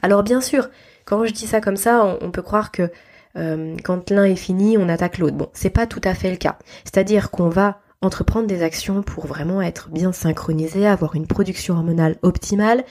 Alors 0.00 0.22
bien 0.22 0.40
sûr, 0.40 0.70
quand 1.04 1.26
je 1.26 1.32
dis 1.32 1.46
ça 1.46 1.60
comme 1.60 1.76
ça, 1.76 2.18
on, 2.22 2.30
peut 2.30 2.40
croire 2.40 2.72
que 2.72 2.90
euh, 3.36 3.76
quand 3.84 4.10
l'un 4.10 4.24
est 4.24 4.36
fini, 4.36 4.78
on 4.78 4.88
attaque 4.88 5.18
l'autre. 5.18 5.36
Bon, 5.36 5.48
c'est 5.52 5.70
pas 5.70 5.86
tout 5.86 6.00
à 6.04 6.14
fait 6.14 6.30
le 6.30 6.36
cas. 6.36 6.56
C'est-à-dire 6.84 7.30
qu'on 7.30 7.50
va 7.50 7.80
entreprendre 8.02 8.46
des 8.46 8.62
actions 8.62 9.02
pour 9.02 9.26
vraiment 9.26 9.60
être 9.60 9.90
bien 9.90 10.12
synchronisé, 10.12 10.86
avoir 10.86 11.14
une 11.14 11.26
production 11.26 11.74
hormonale 11.74 12.16
optimale, 12.22 12.84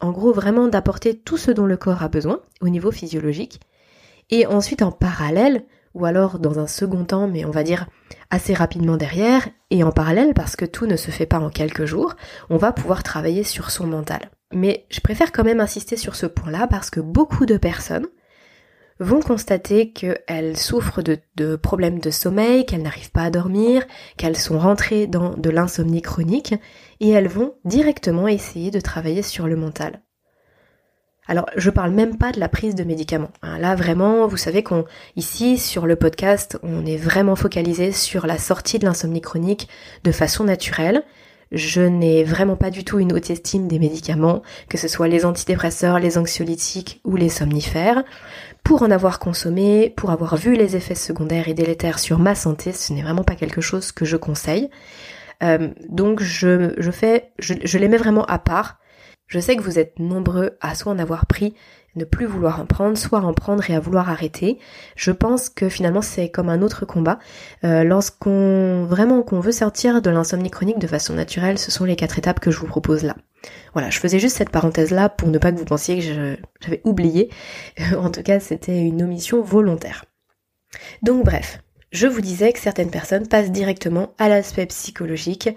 en 0.00 0.10
gros 0.12 0.32
vraiment 0.32 0.68
d'apporter 0.68 1.18
tout 1.18 1.36
ce 1.36 1.50
dont 1.50 1.66
le 1.66 1.76
corps 1.76 2.02
a 2.02 2.08
besoin 2.08 2.40
au 2.60 2.68
niveau 2.68 2.90
physiologique. 2.90 3.60
Et 4.30 4.46
ensuite 4.46 4.82
en 4.82 4.92
parallèle, 4.92 5.64
ou 5.94 6.04
alors 6.04 6.38
dans 6.38 6.58
un 6.58 6.66
second 6.66 7.04
temps, 7.04 7.28
mais 7.28 7.44
on 7.44 7.50
va 7.50 7.62
dire 7.62 7.86
assez 8.30 8.54
rapidement 8.54 8.96
derrière, 8.96 9.48
et 9.70 9.82
en 9.82 9.92
parallèle 9.92 10.34
parce 10.34 10.56
que 10.56 10.64
tout 10.64 10.86
ne 10.86 10.96
se 10.96 11.10
fait 11.10 11.26
pas 11.26 11.38
en 11.38 11.48
quelques 11.48 11.86
jours, 11.86 12.14
on 12.50 12.56
va 12.56 12.72
pouvoir 12.72 13.02
travailler 13.02 13.44
sur 13.44 13.70
son 13.70 13.86
mental. 13.86 14.30
Mais 14.52 14.86
je 14.90 15.00
préfère 15.00 15.32
quand 15.32 15.44
même 15.44 15.60
insister 15.60 15.96
sur 15.96 16.14
ce 16.14 16.26
point-là 16.26 16.66
parce 16.68 16.90
que 16.90 17.00
beaucoup 17.00 17.46
de 17.46 17.56
personnes 17.56 18.06
vont 18.98 19.20
constater 19.20 19.90
qu'elles 19.90 20.56
souffrent 20.56 21.02
de, 21.02 21.56
problèmes 21.56 21.98
de 21.98 22.10
sommeil, 22.10 22.64
qu'elles 22.64 22.82
n'arrivent 22.82 23.10
pas 23.10 23.24
à 23.24 23.30
dormir, 23.30 23.84
qu'elles 24.16 24.36
sont 24.36 24.58
rentrées 24.58 25.06
dans 25.06 25.36
de 25.36 25.50
l'insomnie 25.50 26.02
chronique, 26.02 26.54
et 27.00 27.10
elles 27.10 27.28
vont 27.28 27.54
directement 27.64 28.28
essayer 28.28 28.70
de 28.70 28.80
travailler 28.80 29.22
sur 29.22 29.46
le 29.46 29.56
mental. 29.56 30.00
Alors, 31.28 31.46
je 31.56 31.70
parle 31.70 31.90
même 31.90 32.18
pas 32.18 32.30
de 32.30 32.38
la 32.38 32.48
prise 32.48 32.76
de 32.76 32.84
médicaments. 32.84 33.32
Hein. 33.42 33.58
Là, 33.58 33.74
vraiment, 33.74 34.28
vous 34.28 34.36
savez 34.36 34.62
qu'on, 34.62 34.84
ici, 35.16 35.58
sur 35.58 35.86
le 35.86 35.96
podcast, 35.96 36.56
on 36.62 36.86
est 36.86 36.96
vraiment 36.96 37.34
focalisé 37.34 37.90
sur 37.90 38.26
la 38.26 38.38
sortie 38.38 38.78
de 38.78 38.84
l'insomnie 38.84 39.20
chronique 39.20 39.68
de 40.04 40.12
façon 40.12 40.44
naturelle. 40.44 41.02
Je 41.52 41.80
n'ai 41.80 42.24
vraiment 42.24 42.56
pas 42.56 42.70
du 42.70 42.84
tout 42.84 42.98
une 42.98 43.12
haute 43.12 43.30
estime 43.30 43.68
des 43.68 43.78
médicaments, 43.78 44.42
que 44.68 44.78
ce 44.78 44.88
soit 44.88 45.08
les 45.08 45.24
antidépresseurs, 45.24 46.00
les 46.00 46.18
anxiolytiques 46.18 47.00
ou 47.04 47.16
les 47.16 47.28
somnifères. 47.28 48.02
Pour 48.64 48.82
en 48.82 48.90
avoir 48.90 49.20
consommé, 49.20 49.90
pour 49.96 50.10
avoir 50.10 50.36
vu 50.36 50.56
les 50.56 50.74
effets 50.74 50.96
secondaires 50.96 51.48
et 51.48 51.54
délétères 51.54 52.00
sur 52.00 52.18
ma 52.18 52.34
santé, 52.34 52.72
ce 52.72 52.92
n'est 52.92 53.02
vraiment 53.02 53.22
pas 53.22 53.36
quelque 53.36 53.60
chose 53.60 53.92
que 53.92 54.04
je 54.04 54.16
conseille. 54.16 54.70
Euh, 55.42 55.68
donc 55.88 56.20
je, 56.20 56.74
fais, 56.90 57.30
je, 57.38 57.54
je 57.62 57.78
les 57.78 57.88
mets 57.88 57.96
vraiment 57.96 58.24
à 58.24 58.38
part. 58.38 58.78
Je 59.28 59.38
sais 59.38 59.56
que 59.56 59.62
vous 59.62 59.78
êtes 59.78 59.98
nombreux 59.98 60.56
à 60.60 60.74
soit 60.74 60.92
en 60.92 60.98
avoir 60.98 61.26
pris, 61.26 61.54
ne 61.96 62.04
plus 62.04 62.26
vouloir 62.26 62.60
en 62.60 62.66
prendre, 62.66 62.96
soit 62.96 63.20
en 63.20 63.32
prendre 63.32 63.68
et 63.70 63.74
à 63.74 63.80
vouloir 63.80 64.10
arrêter. 64.10 64.58
Je 64.94 65.10
pense 65.10 65.48
que 65.48 65.68
finalement 65.68 66.02
c'est 66.02 66.28
comme 66.28 66.48
un 66.48 66.62
autre 66.62 66.84
combat. 66.84 67.18
Euh, 67.64 67.84
Lorsqu'on 67.84 68.84
vraiment 68.84 69.22
qu'on 69.22 69.40
veut 69.40 69.52
sortir 69.52 70.02
de 70.02 70.10
l'insomnie 70.10 70.50
chronique 70.50 70.78
de 70.78 70.86
façon 70.86 71.14
naturelle, 71.14 71.58
ce 71.58 71.70
sont 71.70 71.84
les 71.84 71.96
quatre 71.96 72.18
étapes 72.18 72.40
que 72.40 72.50
je 72.50 72.58
vous 72.58 72.66
propose 72.66 73.02
là. 73.02 73.16
Voilà, 73.72 73.90
je 73.90 73.98
faisais 73.98 74.18
juste 74.18 74.36
cette 74.36 74.50
parenthèse 74.50 74.90
là 74.90 75.08
pour 75.08 75.28
ne 75.28 75.38
pas 75.38 75.52
que 75.52 75.58
vous 75.58 75.64
pensiez 75.64 75.98
que 75.98 76.36
j'avais 76.60 76.80
oublié. 76.84 77.30
en 77.98 78.10
tout 78.10 78.22
cas, 78.22 78.40
c'était 78.40 78.80
une 78.80 79.02
omission 79.02 79.42
volontaire. 79.42 80.04
Donc 81.02 81.24
bref, 81.24 81.60
je 81.92 82.06
vous 82.06 82.20
disais 82.20 82.52
que 82.52 82.58
certaines 82.58 82.90
personnes 82.90 83.28
passent 83.28 83.52
directement 83.52 84.12
à 84.18 84.28
l'aspect 84.28 84.66
psychologique 84.66 85.48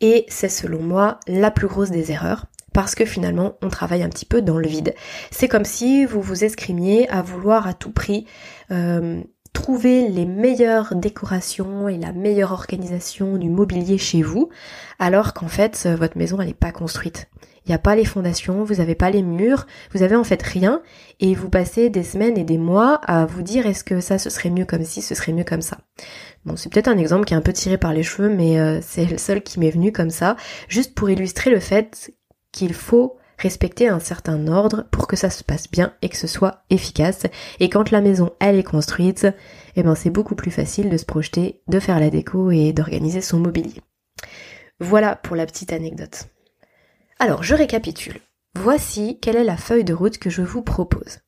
et 0.00 0.26
c'est 0.28 0.48
selon 0.48 0.82
moi 0.82 1.20
la 1.26 1.50
plus 1.50 1.68
grosse 1.68 1.90
des 1.90 2.12
erreurs 2.12 2.46
parce 2.76 2.94
que 2.94 3.06
finalement 3.06 3.54
on 3.62 3.70
travaille 3.70 4.02
un 4.02 4.10
petit 4.10 4.26
peu 4.26 4.42
dans 4.42 4.58
le 4.58 4.68
vide. 4.68 4.94
C'est 5.30 5.48
comme 5.48 5.64
si 5.64 6.04
vous 6.04 6.20
vous 6.20 6.44
escrimiez 6.44 7.08
à 7.08 7.22
vouloir 7.22 7.66
à 7.66 7.72
tout 7.72 7.90
prix 7.90 8.26
euh, 8.70 9.22
trouver 9.54 10.08
les 10.08 10.26
meilleures 10.26 10.94
décorations 10.94 11.88
et 11.88 11.96
la 11.96 12.12
meilleure 12.12 12.52
organisation 12.52 13.38
du 13.38 13.48
mobilier 13.48 13.96
chez 13.96 14.20
vous, 14.20 14.50
alors 14.98 15.32
qu'en 15.32 15.48
fait 15.48 15.84
euh, 15.86 15.96
votre 15.96 16.18
maison 16.18 16.38
elle 16.38 16.48
n'est 16.48 16.52
pas 16.52 16.70
construite. 16.70 17.30
Il 17.64 17.70
n'y 17.70 17.74
a 17.74 17.78
pas 17.78 17.96
les 17.96 18.04
fondations, 18.04 18.62
vous 18.62 18.74
n'avez 18.74 18.94
pas 18.94 19.08
les 19.08 19.22
murs, 19.22 19.66
vous 19.92 20.02
avez 20.02 20.14
en 20.14 20.22
fait 20.22 20.42
rien, 20.42 20.82
et 21.18 21.34
vous 21.34 21.48
passez 21.48 21.88
des 21.88 22.04
semaines 22.04 22.36
et 22.36 22.44
des 22.44 22.58
mois 22.58 23.00
à 23.06 23.24
vous 23.24 23.42
dire 23.42 23.66
est-ce 23.66 23.84
que 23.84 24.00
ça 24.00 24.18
ce 24.18 24.28
serait 24.28 24.50
mieux 24.50 24.66
comme 24.66 24.84
ci, 24.84 25.00
ce 25.00 25.14
serait 25.14 25.32
mieux 25.32 25.44
comme 25.44 25.62
ça. 25.62 25.78
Bon, 26.44 26.56
c'est 26.56 26.70
peut-être 26.70 26.88
un 26.88 26.98
exemple 26.98 27.24
qui 27.24 27.32
est 27.32 27.38
un 27.38 27.40
peu 27.40 27.54
tiré 27.54 27.78
par 27.78 27.94
les 27.94 28.02
cheveux, 28.02 28.28
mais 28.28 28.60
euh, 28.60 28.80
c'est 28.82 29.06
le 29.06 29.16
seul 29.16 29.42
qui 29.42 29.58
m'est 29.58 29.70
venu 29.70 29.92
comme 29.92 30.10
ça, 30.10 30.36
juste 30.68 30.94
pour 30.94 31.08
illustrer 31.08 31.50
le 31.50 31.58
fait 31.58 32.12
qu'il 32.56 32.74
faut 32.74 33.18
respecter 33.38 33.88
un 33.88 34.00
certain 34.00 34.48
ordre 34.48 34.86
pour 34.90 35.06
que 35.06 35.16
ça 35.16 35.30
se 35.30 35.44
passe 35.44 35.70
bien 35.70 35.92
et 36.02 36.08
que 36.08 36.16
ce 36.16 36.26
soit 36.26 36.62
efficace. 36.70 37.26
Et 37.60 37.68
quand 37.68 37.90
la 37.90 38.00
maison 38.00 38.32
elle 38.40 38.56
est 38.56 38.62
construite, 38.62 39.26
eh 39.76 39.82
ben 39.82 39.94
c'est 39.94 40.10
beaucoup 40.10 40.34
plus 40.34 40.50
facile 40.50 40.88
de 40.88 40.96
se 40.96 41.04
projeter, 41.04 41.60
de 41.68 41.78
faire 41.78 42.00
la 42.00 42.10
déco 42.10 42.50
et 42.50 42.72
d'organiser 42.72 43.20
son 43.20 43.38
mobilier. 43.38 43.82
Voilà 44.80 45.16
pour 45.16 45.36
la 45.36 45.46
petite 45.46 45.72
anecdote. 45.72 46.28
Alors 47.18 47.42
je 47.42 47.54
récapitule. 47.54 48.20
Voici 48.54 49.18
quelle 49.20 49.36
est 49.36 49.44
la 49.44 49.58
feuille 49.58 49.84
de 49.84 49.94
route 49.94 50.18
que 50.18 50.30
je 50.30 50.42
vous 50.42 50.62
propose. 50.62 51.18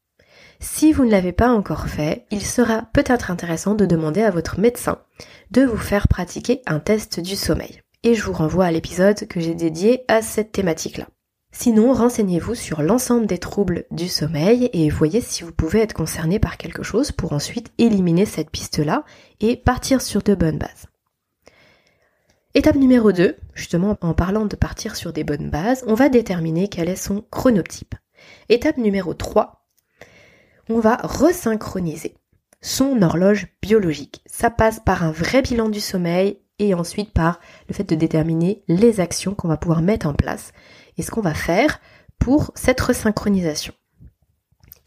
Si 0.60 0.92
vous 0.92 1.04
ne 1.04 1.10
l'avez 1.10 1.32
pas 1.32 1.50
encore 1.50 1.88
fait, 1.88 2.26
il 2.30 2.44
sera 2.44 2.88
peut-être 2.92 3.30
intéressant 3.30 3.74
de 3.74 3.86
demander 3.86 4.22
à 4.22 4.30
votre 4.30 4.58
médecin 4.58 4.98
de 5.50 5.62
vous 5.62 5.76
faire 5.76 6.08
pratiquer 6.08 6.62
un 6.66 6.80
test 6.80 7.20
du 7.20 7.36
sommeil. 7.36 7.80
Et 8.02 8.14
je 8.14 8.24
vous 8.24 8.32
renvoie 8.32 8.64
à 8.64 8.72
l'épisode 8.72 9.26
que 9.28 9.40
j'ai 9.40 9.54
dédié 9.54 10.04
à 10.08 10.22
cette 10.22 10.52
thématique-là. 10.52 11.06
Sinon, 11.50 11.92
renseignez-vous 11.92 12.54
sur 12.54 12.82
l'ensemble 12.82 13.26
des 13.26 13.38
troubles 13.38 13.84
du 13.90 14.08
sommeil 14.08 14.68
et 14.72 14.90
voyez 14.90 15.20
si 15.20 15.42
vous 15.42 15.52
pouvez 15.52 15.80
être 15.80 15.94
concerné 15.94 16.38
par 16.38 16.56
quelque 16.56 16.82
chose 16.82 17.10
pour 17.10 17.32
ensuite 17.32 17.72
éliminer 17.78 18.26
cette 18.26 18.50
piste-là 18.50 19.04
et 19.40 19.56
partir 19.56 20.02
sur 20.02 20.22
de 20.22 20.34
bonnes 20.34 20.58
bases. 20.58 20.86
Étape 22.54 22.76
numéro 22.76 23.12
2, 23.12 23.36
justement 23.54 23.96
en 24.00 24.14
parlant 24.14 24.46
de 24.46 24.56
partir 24.56 24.96
sur 24.96 25.12
des 25.12 25.24
bonnes 25.24 25.50
bases, 25.50 25.84
on 25.86 25.94
va 25.94 26.08
déterminer 26.08 26.68
quel 26.68 26.88
est 26.88 26.96
son 26.96 27.24
chronotype. 27.30 27.94
Étape 28.48 28.78
numéro 28.78 29.14
3, 29.14 29.66
on 30.68 30.80
va 30.80 30.96
resynchroniser 30.96 32.16
son 32.60 33.00
horloge 33.02 33.48
biologique. 33.62 34.22
Ça 34.26 34.50
passe 34.50 34.80
par 34.80 35.02
un 35.02 35.12
vrai 35.12 35.42
bilan 35.42 35.68
du 35.68 35.80
sommeil 35.80 36.40
et 36.58 36.74
ensuite 36.74 37.12
par 37.12 37.40
le 37.68 37.74
fait 37.74 37.84
de 37.84 37.94
déterminer 37.94 38.64
les 38.68 39.00
actions 39.00 39.34
qu'on 39.34 39.48
va 39.48 39.56
pouvoir 39.56 39.80
mettre 39.80 40.06
en 40.06 40.14
place 40.14 40.52
et 40.98 41.02
ce 41.02 41.10
qu'on 41.10 41.20
va 41.20 41.34
faire 41.34 41.80
pour 42.18 42.50
cette 42.54 42.80
resynchronisation. 42.80 43.72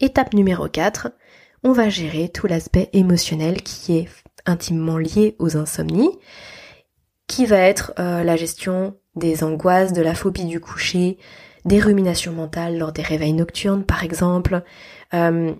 Étape 0.00 0.34
numéro 0.34 0.68
4, 0.68 1.10
on 1.64 1.72
va 1.72 1.88
gérer 1.88 2.28
tout 2.28 2.46
l'aspect 2.46 2.90
émotionnel 2.92 3.62
qui 3.62 3.96
est 3.96 4.08
intimement 4.46 4.98
lié 4.98 5.36
aux 5.38 5.56
insomnies, 5.56 6.10
qui 7.26 7.46
va 7.46 7.58
être 7.58 7.92
euh, 7.98 8.24
la 8.24 8.36
gestion 8.36 8.96
des 9.14 9.44
angoisses, 9.44 9.92
de 9.92 10.02
la 10.02 10.14
phobie 10.14 10.44
du 10.44 10.60
coucher, 10.60 11.18
des 11.64 11.78
ruminations 11.78 12.32
mentales 12.32 12.78
lors 12.78 12.92
des 12.92 13.02
réveils 13.02 13.32
nocturnes 13.32 13.84
par 13.84 14.02
exemple, 14.02 14.62
euh, 15.14 15.54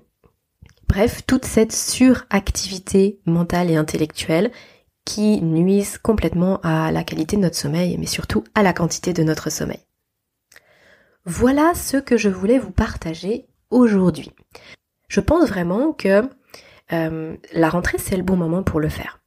bref, 0.88 1.22
toute 1.26 1.44
cette 1.44 1.72
suractivité 1.72 3.20
mentale 3.24 3.70
et 3.70 3.76
intellectuelle 3.76 4.50
qui 5.04 5.40
nuisent 5.40 5.98
complètement 5.98 6.60
à 6.62 6.92
la 6.92 7.04
qualité 7.04 7.36
de 7.36 7.42
notre 7.42 7.56
sommeil, 7.56 7.96
mais 7.98 8.06
surtout 8.06 8.44
à 8.54 8.62
la 8.62 8.72
quantité 8.72 9.12
de 9.12 9.22
notre 9.22 9.50
sommeil. 9.50 9.80
Voilà 11.24 11.72
ce 11.74 11.98
que 11.98 12.16
je 12.16 12.28
voulais 12.28 12.58
vous 12.58 12.72
partager 12.72 13.46
aujourd'hui. 13.70 14.32
Je 15.06 15.20
pense 15.20 15.48
vraiment 15.48 15.92
que 15.92 16.28
euh, 16.92 17.36
la 17.52 17.68
rentrée, 17.68 17.98
c'est 17.98 18.16
le 18.16 18.24
bon 18.24 18.34
moment 18.34 18.64
pour 18.64 18.80
le 18.80 18.88
faire. 18.88 19.20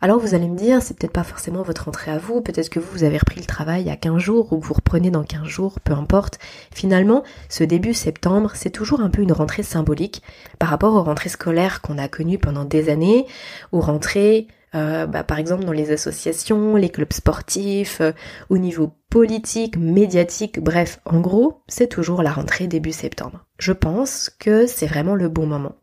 Alors 0.00 0.20
vous 0.20 0.34
allez 0.34 0.48
me 0.48 0.56
dire, 0.56 0.80
c'est 0.82 0.96
peut-être 0.96 1.12
pas 1.12 1.24
forcément 1.24 1.62
votre 1.62 1.86
rentrée 1.86 2.12
à 2.12 2.18
vous, 2.18 2.42
peut-être 2.42 2.68
que 2.68 2.78
vous, 2.78 2.90
vous 2.92 3.04
avez 3.04 3.18
repris 3.18 3.40
le 3.40 3.46
travail 3.46 3.82
il 3.82 3.88
y 3.88 3.90
a 3.90 3.96
15 3.96 4.18
jours 4.18 4.52
ou 4.52 4.58
que 4.58 4.64
vous 4.64 4.74
reprenez 4.74 5.10
dans 5.10 5.24
15 5.24 5.44
jours, 5.44 5.80
peu 5.80 5.92
importe. 5.94 6.38
Finalement, 6.72 7.24
ce 7.48 7.64
début 7.64 7.94
septembre, 7.94 8.52
c'est 8.54 8.70
toujours 8.70 9.00
un 9.00 9.10
peu 9.10 9.22
une 9.22 9.32
rentrée 9.32 9.64
symbolique 9.64 10.22
par 10.60 10.68
rapport 10.68 10.94
aux 10.94 11.02
rentrées 11.02 11.28
scolaires 11.28 11.82
qu'on 11.82 11.98
a 11.98 12.06
connues 12.06 12.38
pendant 12.38 12.64
des 12.64 12.88
années, 12.88 13.26
aux 13.72 13.80
rentrées 13.80 14.46
euh, 14.74 15.06
bah, 15.06 15.24
par 15.24 15.38
exemple 15.38 15.64
dans 15.64 15.72
les 15.72 15.90
associations, 15.90 16.76
les 16.76 16.88
clubs 16.88 17.12
sportifs, 17.12 18.00
euh, 18.00 18.12
au 18.48 18.58
niveau 18.58 18.92
politique, 19.10 19.76
médiatique, 19.76 20.60
bref, 20.60 21.00
en 21.04 21.20
gros, 21.20 21.62
c'est 21.68 21.88
toujours 21.88 22.22
la 22.22 22.32
rentrée 22.32 22.66
début 22.66 22.92
septembre. 22.92 23.46
Je 23.58 23.72
pense 23.72 24.30
que 24.30 24.66
c'est 24.66 24.86
vraiment 24.86 25.14
le 25.14 25.28
bon 25.28 25.46
moment. 25.46 25.76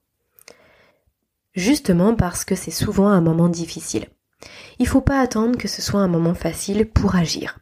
Justement 1.54 2.16
parce 2.16 2.46
que 2.46 2.56
c'est 2.56 2.72
souvent 2.72 3.10
un 3.10 3.22
moment 3.22 3.50
difficile. 3.50 4.08
Il 4.80 4.88
faut 4.88 5.02
pas 5.02 5.20
attendre 5.20 5.58
que 5.58 5.68
ce 5.68 5.82
soit 5.82 6.00
un 6.00 6.08
moment 6.08 6.34
facile 6.34 6.90
pour 6.90 7.16
agir. 7.16 7.60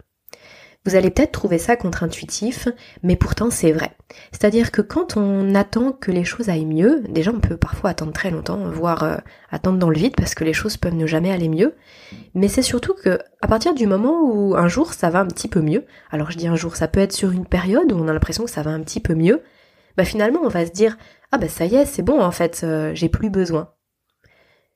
Vous 0.88 0.96
allez 0.96 1.10
peut-être 1.10 1.34
trouver 1.34 1.58
ça 1.58 1.76
contre-intuitif, 1.76 2.70
mais 3.04 3.18
pourtant 3.18 3.52
c'est 3.52 3.74
vrai. 3.74 3.92
C'est-à-dire 4.32 4.72
que 4.72 4.82
quand 4.82 5.18
on 5.18 5.54
attend 5.54 5.92
que 5.92 6.12
les 6.12 6.24
choses 6.24 6.48
aillent 6.48 6.64
mieux, 6.64 7.02
déjà 7.10 7.32
on 7.32 7.42
peut 7.42 7.58
parfois 7.58 7.90
attendre 7.90 8.14
très 8.14 8.32
longtemps, 8.32 8.70
voire 8.70 9.04
euh, 9.04 9.18
attendre 9.52 9.80
dans 9.80 9.90
le 9.90 9.98
vide 9.98 10.16
parce 10.16 10.34
que 10.34 10.46
les 10.46 10.54
choses 10.54 10.78
peuvent 10.78 10.96
ne 10.96 11.06
jamais 11.06 11.30
aller 11.30 11.50
mieux. 11.50 11.76
Mais 12.36 12.48
c'est 12.48 12.62
surtout 12.62 12.94
que 12.94 13.20
à 13.42 13.48
partir 13.50 13.74
du 13.74 13.86
moment 13.86 14.22
où 14.32 14.56
un 14.56 14.70
jour 14.70 14.94
ça 14.94 15.10
va 15.10 15.20
un 15.20 15.26
petit 15.26 15.50
peu 15.50 15.60
mieux, 15.60 15.84
alors 16.10 16.32
je 16.32 16.38
dis 16.38 16.48
un 16.48 16.56
jour, 16.56 16.78
ça 16.78 16.88
peut 16.88 17.02
être 17.02 17.12
sur 17.12 17.32
une 17.32 17.46
période 17.46 17.92
où 17.92 17.98
on 17.98 18.08
a 18.08 18.14
l'impression 18.14 18.46
que 18.46 18.50
ça 18.50 18.62
va 18.62 18.72
un 18.72 18.80
petit 18.80 19.02
peu 19.02 19.14
mieux, 19.14 19.44
bah 19.98 20.06
finalement 20.06 20.40
on 20.42 20.48
va 20.48 20.66
se 20.66 20.72
dire 20.72 20.98
ah 21.34 21.38
bah 21.38 21.50
ça 21.50 21.66
y 21.66 21.76
est, 21.76 21.86
c'est 21.86 22.02
bon 22.02 22.22
en 22.22 22.32
fait, 22.32 22.62
euh, 22.64 22.96
j'ai 22.96 23.10
plus 23.10 23.30
besoin. 23.30 23.74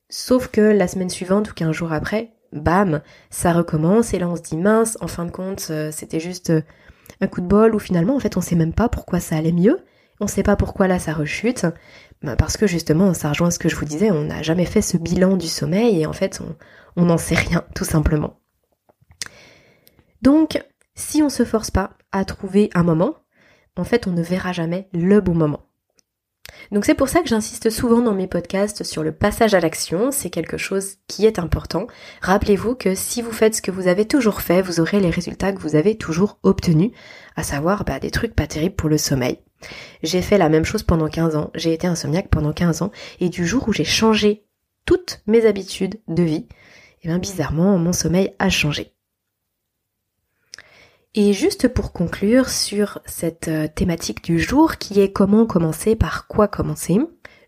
Sauf 0.10 0.50
que 0.50 0.60
la 0.60 0.90
semaine 0.90 1.10
suivante 1.10 1.52
ou 1.52 1.54
qu'un 1.54 1.72
jour 1.72 1.94
après, 1.94 2.34
bam, 2.54 3.02
ça 3.30 3.54
recommence 3.54 4.14
et 4.14 4.20
là 4.20 4.28
on 4.28 4.36
se 4.36 4.42
dit 4.42 4.58
mince, 4.58 4.98
en 5.02 5.08
fin 5.08 5.26
de 5.26 5.32
compte, 5.32 5.68
euh, 5.70 5.92
c'était 5.92 6.20
juste 6.20 6.50
euh, 6.50 6.62
un 7.20 7.28
coup 7.28 7.42
de 7.42 7.48
bol 7.48 7.76
ou 7.76 7.80
finalement 7.80 8.16
en 8.16 8.20
fait 8.20 8.38
on 8.38 8.42
sait 8.42 8.56
même 8.56 8.74
pas 8.74 8.90
pourquoi 8.90 9.20
ça 9.20 9.36
allait 9.36 9.52
mieux, 9.52 9.80
on 10.20 10.28
sait 10.28 10.44
pas 10.44 10.56
pourquoi 10.56 10.88
là 10.88 11.00
ça 11.00 11.14
rechute, 11.14 11.66
bah, 12.22 12.36
parce 12.36 12.58
que 12.58 12.68
justement 12.68 13.14
ça 13.14 13.30
rejoint 13.30 13.52
ce 13.52 13.60
que 13.60 13.70
je 13.70 13.76
vous 13.76 13.86
disais, 13.86 14.12
on 14.12 14.26
n'a 14.26 14.42
jamais 14.42 14.66
fait 14.66 14.82
ce 14.82 14.98
bilan 14.98 15.38
du 15.38 15.48
sommeil 15.48 16.02
et 16.02 16.06
en 16.06 16.14
fait 16.14 16.42
on 16.96 17.06
n'en 17.06 17.18
sait 17.18 17.36
rien 17.36 17.64
tout 17.76 17.86
simplement. 17.86 18.40
Donc 20.22 20.64
si 20.96 21.24
on 21.24 21.30
se 21.30 21.46
force 21.46 21.72
pas 21.72 21.92
à 22.12 22.26
trouver 22.26 22.70
un 22.74 22.84
moment, 22.84 23.16
en 23.78 23.84
fait 23.84 24.08
on 24.08 24.12
ne 24.12 24.22
verra 24.22 24.52
jamais 24.52 24.90
le 24.94 25.22
bon 25.22 25.34
moment. 25.34 25.71
Donc 26.72 26.86
c'est 26.86 26.96
pour 26.96 27.10
ça 27.10 27.22
que 27.22 27.28
j'insiste 27.28 27.70
souvent 27.70 28.02
dans 28.02 28.14
mes 28.14 28.28
podcasts 28.28 28.84
sur 28.84 29.04
le 29.04 29.12
passage 29.12 29.54
à 29.54 29.60
l'action, 29.60 30.12
c'est 30.12 30.30
quelque 30.30 30.58
chose 30.58 30.96
qui 31.08 31.26
est 31.26 31.40
important. 31.40 31.88
Rappelez-vous 32.22 32.76
que 32.76 32.96
si 32.96 33.22
vous 33.22 33.32
faites 33.32 33.56
ce 33.56 33.62
que 33.62 33.72
vous 33.72 33.88
avez 33.88 34.06
toujours 34.06 34.42
fait, 34.42 34.62
vous 34.62 34.80
aurez 34.80 35.00
les 35.00 35.10
résultats 35.10 35.52
que 35.54 35.62
vous 35.62 35.76
avez 35.76 35.98
toujours 35.98 36.40
obtenus, 36.44 36.92
à 37.36 37.44
savoir 37.44 37.84
bah, 37.84 38.00
des 38.00 38.12
trucs 38.12 38.36
pas 38.36 38.48
terribles 38.48 38.76
pour 38.76 38.90
le 38.90 38.98
sommeil. 38.98 39.40
J'ai 40.04 40.22
fait 40.22 40.38
la 40.38 40.50
même 40.50 40.66
chose 40.66 40.84
pendant 40.84 41.08
15 41.08 41.36
ans, 41.36 41.52
j'ai 41.56 41.74
été 41.74 41.88
insomniaque 41.88 42.30
pendant 42.30 42.54
15 42.54 42.82
ans, 42.82 42.92
et 43.20 43.30
du 43.30 43.46
jour 43.46 43.68
où 43.68 43.74
j'ai 43.74 43.84
changé 43.84 44.46
toutes 44.86 45.22
mes 45.28 45.46
habitudes 45.46 46.00
de 46.08 46.24
vie, 46.24 46.48
et 47.04 47.06
eh 47.06 47.08
bien 47.08 47.20
bizarrement 47.20 47.78
mon 47.78 47.94
sommeil 47.94 48.34
a 48.40 48.50
changé. 48.50 48.94
Et 51.14 51.34
juste 51.34 51.68
pour 51.68 51.92
conclure 51.92 52.50
sur 52.50 53.00
cette 53.06 53.50
euh, 53.50 53.68
thématique 53.68 54.24
du 54.24 54.40
jour 54.40 54.78
qui 54.78 55.02
est 55.02 55.12
comment 55.12 55.46
commencer, 55.46 55.98
par 55.98 56.28
quoi 56.28 56.48
commencer, 56.48 57.00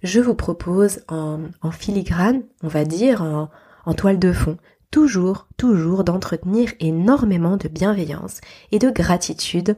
je 0.02 0.19
vous 0.19 0.36
propose 0.36 0.99
en, 1.08 1.39
filigrane, 1.71 2.43
on 2.62 2.67
va 2.67 2.84
dire, 2.84 3.21
en, 3.21 3.49
en 3.86 3.93
toile 3.93 4.19
de 4.19 4.34
fond, 4.34 4.58
toujours, 4.91 5.47
toujours 5.56 6.04
d'entretenir 6.04 6.73
énormément 6.82 7.56
de 7.56 7.69
bienveillance 7.69 8.41
et 8.73 8.80
de 8.80 8.89
gratitude 8.89 9.78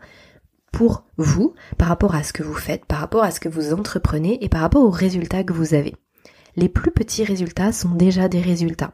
pour 0.71 1.05
vous, 1.17 1.53
par 1.77 1.87
rapport 1.87 2.15
à 2.15 2.23
ce 2.23 2.33
que 2.33 2.43
vous 2.43 2.55
faites, 2.55 2.85
par 2.85 2.99
rapport 2.99 3.23
à 3.23 3.29
ce 3.29 3.39
que 3.39 3.49
vous 3.49 3.71
entreprenez 3.71 4.43
et 4.43 4.49
par 4.49 4.61
rapport 4.61 4.83
aux 4.83 4.89
résultats 4.89 5.43
que 5.43 5.53
vous 5.53 5.75
avez. 5.75 5.95
Les 6.55 6.69
plus 6.69 6.91
petits 6.91 7.23
résultats 7.23 7.71
sont 7.71 7.91
déjà 7.91 8.27
des 8.29 8.41
résultats. 8.41 8.93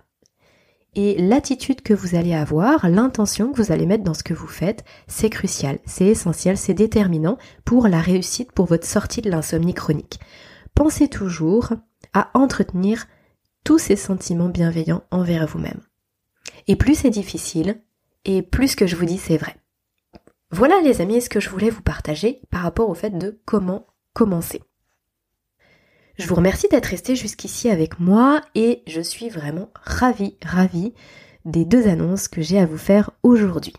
Et 0.93 1.17
l'attitude 1.17 1.81
que 1.81 1.93
vous 1.93 2.15
allez 2.15 2.33
avoir, 2.33 2.89
l'intention 2.89 3.51
que 3.51 3.61
vous 3.61 3.71
allez 3.71 3.85
mettre 3.85 4.03
dans 4.03 4.13
ce 4.13 4.23
que 4.23 4.33
vous 4.33 4.47
faites, 4.47 4.83
c'est 5.07 5.29
crucial, 5.29 5.79
c'est 5.85 6.07
essentiel, 6.07 6.57
c'est 6.57 6.73
déterminant 6.73 7.37
pour 7.63 7.87
la 7.87 8.01
réussite, 8.01 8.51
pour 8.51 8.65
votre 8.65 8.85
sortie 8.85 9.21
de 9.21 9.29
l'insomnie 9.29 9.73
chronique. 9.73 10.19
Pensez 10.75 11.07
toujours 11.07 11.69
à 12.13 12.29
entretenir 12.33 13.07
tous 13.63 13.77
ces 13.77 13.95
sentiments 13.95 14.49
bienveillants 14.49 15.03
envers 15.11 15.47
vous-même. 15.47 15.79
Et 16.67 16.75
plus 16.75 16.95
c'est 16.95 17.09
difficile, 17.09 17.81
et 18.25 18.41
plus 18.41 18.69
ce 18.69 18.75
que 18.75 18.87
je 18.87 18.97
vous 18.97 19.05
dis 19.05 19.17
c'est 19.17 19.37
vrai. 19.37 19.55
Voilà 20.51 20.81
les 20.81 20.99
amis 20.99 21.21
ce 21.21 21.29
que 21.29 21.39
je 21.39 21.49
voulais 21.49 21.69
vous 21.69 21.81
partager 21.81 22.41
par 22.49 22.63
rapport 22.63 22.89
au 22.89 22.95
fait 22.95 23.17
de 23.17 23.41
comment 23.45 23.87
commencer? 24.13 24.61
Je 26.21 26.27
vous 26.27 26.35
remercie 26.35 26.67
d'être 26.67 26.85
resté 26.85 27.15
jusqu'ici 27.15 27.67
avec 27.67 27.99
moi 27.99 28.41
et 28.53 28.83
je 28.85 29.01
suis 29.01 29.29
vraiment 29.29 29.71
ravie, 29.73 30.37
ravie 30.45 30.93
des 31.45 31.65
deux 31.65 31.87
annonces 31.87 32.27
que 32.27 32.43
j'ai 32.43 32.59
à 32.59 32.67
vous 32.67 32.77
faire 32.77 33.09
aujourd'hui. 33.23 33.73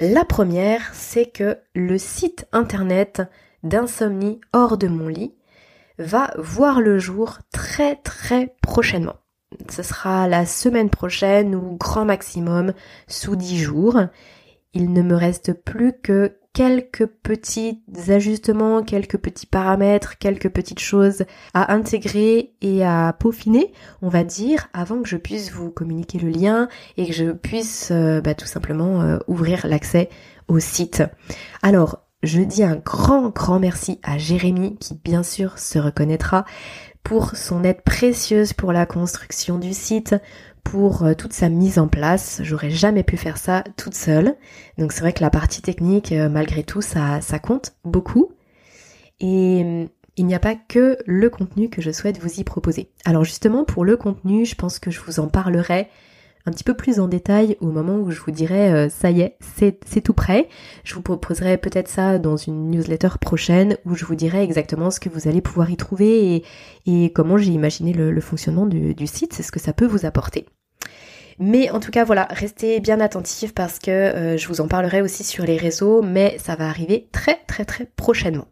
La 0.00 0.24
première, 0.24 0.94
c'est 0.94 1.26
que 1.26 1.58
le 1.74 1.98
site 1.98 2.46
internet 2.52 3.20
d'insomnie 3.64 4.40
hors 4.54 4.78
de 4.78 4.88
mon 4.88 5.08
lit 5.08 5.34
va 5.98 6.30
voir 6.38 6.80
le 6.80 6.98
jour 6.98 7.36
très 7.52 7.96
très 7.96 8.54
prochainement. 8.62 9.16
Ce 9.68 9.82
sera 9.82 10.26
la 10.26 10.46
semaine 10.46 10.88
prochaine 10.88 11.54
ou 11.54 11.76
grand 11.76 12.06
maximum 12.06 12.72
sous 13.08 13.36
dix 13.36 13.58
jours. 13.58 14.00
Il 14.72 14.94
ne 14.94 15.02
me 15.02 15.14
reste 15.14 15.52
plus 15.52 15.92
que 15.92 16.38
quelques 16.52 17.06
petits 17.06 17.82
ajustements, 18.08 18.82
quelques 18.82 19.18
petits 19.18 19.46
paramètres, 19.46 20.18
quelques 20.18 20.48
petites 20.48 20.80
choses 20.80 21.24
à 21.54 21.72
intégrer 21.72 22.54
et 22.60 22.84
à 22.84 23.14
peaufiner, 23.18 23.72
on 24.02 24.08
va 24.08 24.24
dire, 24.24 24.68
avant 24.72 25.02
que 25.02 25.08
je 25.08 25.16
puisse 25.16 25.52
vous 25.52 25.70
communiquer 25.70 26.18
le 26.18 26.30
lien 26.30 26.68
et 26.96 27.06
que 27.06 27.12
je 27.12 27.32
puisse 27.32 27.90
euh, 27.90 28.20
bah, 28.20 28.34
tout 28.34 28.46
simplement 28.46 29.02
euh, 29.02 29.18
ouvrir 29.28 29.66
l'accès 29.66 30.08
au 30.48 30.58
site. 30.58 31.02
Alors, 31.62 32.04
je 32.24 32.40
dis 32.40 32.64
un 32.64 32.76
grand, 32.76 33.28
grand 33.28 33.60
merci 33.60 34.00
à 34.02 34.18
Jérémy 34.18 34.76
qui 34.78 34.94
bien 34.94 35.22
sûr 35.22 35.58
se 35.58 35.78
reconnaîtra 35.78 36.44
pour 37.04 37.36
son 37.36 37.64
aide 37.64 37.82
précieuse 37.82 38.52
pour 38.52 38.72
la 38.72 38.84
construction 38.84 39.58
du 39.58 39.72
site, 39.72 40.14
pour 40.64 41.04
euh, 41.04 41.14
toute 41.14 41.32
sa 41.32 41.48
mise 41.48 41.78
en 41.78 41.88
place. 41.88 42.40
J'aurais 42.42 42.70
jamais 42.70 43.02
pu 43.02 43.16
faire 43.16 43.38
ça 43.38 43.64
toute 43.76 43.94
seule. 43.94 44.36
Donc 44.78 44.92
c'est 44.92 45.00
vrai 45.00 45.12
que 45.12 45.22
la 45.22 45.30
partie 45.30 45.62
technique, 45.62 46.12
euh, 46.12 46.28
malgré 46.28 46.62
tout, 46.62 46.80
ça, 46.80 47.20
ça 47.20 47.38
compte 47.38 47.74
beaucoup. 47.84 48.32
Et 49.20 49.62
hum, 49.64 49.88
il 50.16 50.26
n'y 50.26 50.34
a 50.34 50.40
pas 50.40 50.56
que 50.56 50.98
le 51.06 51.30
contenu 51.30 51.70
que 51.70 51.80
je 51.80 51.92
souhaite 51.92 52.18
vous 52.18 52.40
y 52.40 52.44
proposer. 52.44 52.90
Alors 53.04 53.24
justement, 53.24 53.64
pour 53.64 53.84
le 53.84 53.96
contenu, 53.96 54.44
je 54.44 54.56
pense 54.56 54.78
que 54.78 54.90
je 54.90 55.00
vous 55.00 55.20
en 55.20 55.28
parlerai 55.28 55.88
un 56.48 56.50
petit 56.50 56.64
peu 56.64 56.74
plus 56.74 56.98
en 56.98 57.08
détail 57.08 57.56
au 57.60 57.66
moment 57.66 57.96
où 57.96 58.10
je 58.10 58.20
vous 58.20 58.30
dirai 58.30 58.72
euh, 58.72 58.88
ça 58.88 59.10
y 59.10 59.20
est, 59.20 59.36
c'est 59.40 60.00
tout 60.00 60.14
prêt. 60.14 60.48
Je 60.82 60.94
vous 60.94 61.02
proposerai 61.02 61.58
peut-être 61.58 61.88
ça 61.88 62.18
dans 62.18 62.36
une 62.36 62.70
newsletter 62.70 63.10
prochaine 63.20 63.76
où 63.84 63.94
je 63.94 64.04
vous 64.04 64.14
dirai 64.14 64.42
exactement 64.42 64.90
ce 64.90 64.98
que 64.98 65.10
vous 65.10 65.28
allez 65.28 65.42
pouvoir 65.42 65.70
y 65.70 65.76
trouver 65.76 66.42
et, 66.86 67.12
comment 67.12 67.36
j'ai 67.36 67.50
imaginé 67.50 67.92
le, 67.92 68.20
fonctionnement 68.20 68.66
du, 68.66 69.06
site, 69.06 69.32
c'est 69.34 69.42
ce 69.42 69.52
que 69.52 69.60
ça 69.60 69.72
peut 69.72 69.86
vous 69.86 70.06
apporter. 70.06 70.46
Mais 71.38 71.70
en 71.70 71.80
tout 71.80 71.90
cas, 71.90 72.04
voilà, 72.04 72.26
restez 72.30 72.80
bien 72.80 72.98
attentifs 73.00 73.54
parce 73.54 73.78
que 73.78 73.90
euh, 73.90 74.36
je 74.36 74.48
vous 74.48 74.60
en 74.60 74.68
parlerai 74.68 75.02
aussi 75.02 75.22
sur 75.22 75.44
les 75.44 75.56
réseaux, 75.56 76.02
mais 76.02 76.36
ça 76.38 76.56
va 76.56 76.68
arriver 76.68 77.08
très 77.12 77.38
très 77.46 77.64
très 77.64 77.84
prochainement. 77.84 78.48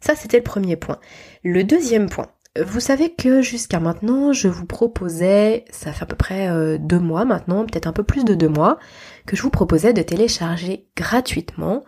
Ça, 0.00 0.14
c'était 0.14 0.38
le 0.38 0.44
premier 0.44 0.76
point. 0.76 0.98
Le 1.42 1.64
deuxième 1.64 2.08
point. 2.08 2.28
Vous 2.60 2.80
savez 2.80 3.14
que 3.14 3.40
jusqu'à 3.40 3.78
maintenant, 3.78 4.32
je 4.32 4.48
vous 4.48 4.66
proposais, 4.66 5.64
ça 5.70 5.92
fait 5.92 6.02
à 6.02 6.06
peu 6.06 6.16
près 6.16 6.48
euh, 6.48 6.76
deux 6.78 6.98
mois 6.98 7.24
maintenant, 7.24 7.64
peut-être 7.64 7.86
un 7.86 7.92
peu 7.92 8.02
plus 8.02 8.24
de 8.24 8.34
deux 8.34 8.48
mois, 8.48 8.78
que 9.26 9.36
je 9.36 9.42
vous 9.42 9.50
proposais 9.50 9.92
de 9.92 10.02
télécharger 10.02 10.88
gratuitement 10.96 11.84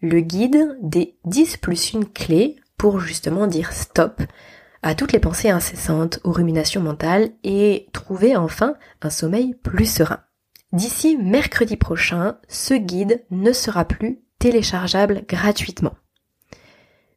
le 0.00 0.20
guide 0.20 0.78
des 0.80 1.18
10 1.24 1.58
plus 1.58 1.92
une 1.92 2.06
clés 2.06 2.56
pour 2.78 3.00
justement 3.00 3.46
dire 3.46 3.72
stop 3.72 4.22
à 4.82 4.94
toutes 4.94 5.12
les 5.12 5.18
pensées 5.18 5.50
incessantes, 5.50 6.20
aux 6.22 6.32
ruminations 6.32 6.82
mentales 6.82 7.30
et 7.42 7.88
trouver 7.92 8.36
enfin 8.36 8.76
un 9.02 9.10
sommeil 9.10 9.54
plus 9.54 9.86
serein. 9.86 10.20
D'ici 10.72 11.16
mercredi 11.16 11.76
prochain, 11.76 12.38
ce 12.48 12.74
guide 12.74 13.24
ne 13.30 13.52
sera 13.52 13.84
plus 13.84 14.20
téléchargeable 14.38 15.24
gratuitement. 15.28 15.94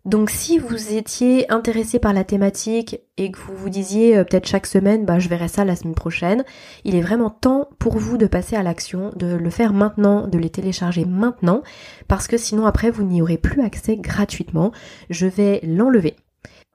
Donc 0.10 0.32
si 0.32 0.58
vous 0.58 0.95
étiez 0.95 1.52
intéressé 1.52 2.00
par 2.00 2.13
la 2.13 2.24
thématique 2.24 3.00
et 3.17 3.30
que 3.30 3.38
vous 3.38 3.56
vous 3.56 3.69
disiez 3.69 4.17
euh, 4.17 4.24
peut-être 4.24 4.48
chaque 4.48 4.65
semaine, 4.65 5.06
bah 5.06 5.19
je 5.19 5.30
verrai 5.30 5.48
ça 5.48 5.65
la 5.65 5.76
semaine 5.76 5.93
prochaine, 5.93 6.43
il 6.84 6.95
est 6.95 7.02
vraiment 7.02 7.30
temps 7.30 7.69
pour 7.78 8.00
vous 8.00 8.17
de 8.17 8.26
passer 8.26 8.56
à 8.56 8.63
l'action, 8.63 9.12
de 9.15 9.28
le 9.28 9.50
faire 9.52 9.72
maintenant, 9.72 10.26
de 10.26 10.39
les 10.39 10.50
télécharger 10.50 11.06
maintenant, 11.06 11.62
parce 12.08 12.28
que 12.28 12.38
sinon 12.38 12.65
après 12.65 12.89
vous 12.89 13.04
n'y 13.04 13.22
aurez 13.22 13.38
plus 13.38 13.62
accès 13.62 13.98
gratuitement. 13.98 14.72
Je 15.12 15.28
vais 15.28 15.60
l'enlever 15.62 16.15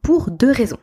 pour 0.00 0.30
deux 0.30 0.52
raisons. 0.52 0.78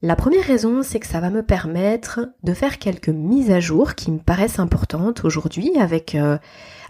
La 0.00 0.16
première 0.16 0.46
raison, 0.46 0.82
c'est 0.82 0.98
que 0.98 1.06
ça 1.06 1.20
va 1.20 1.28
me 1.28 1.42
permettre 1.42 2.20
de 2.42 2.54
faire 2.54 2.78
quelques 2.78 3.10
mises 3.10 3.50
à 3.50 3.60
jour 3.60 3.96
qui 3.96 4.10
me 4.10 4.18
paraissent 4.18 4.60
importantes 4.60 5.26
aujourd'hui 5.26 5.72
avec, 5.78 6.14
euh, 6.14 6.38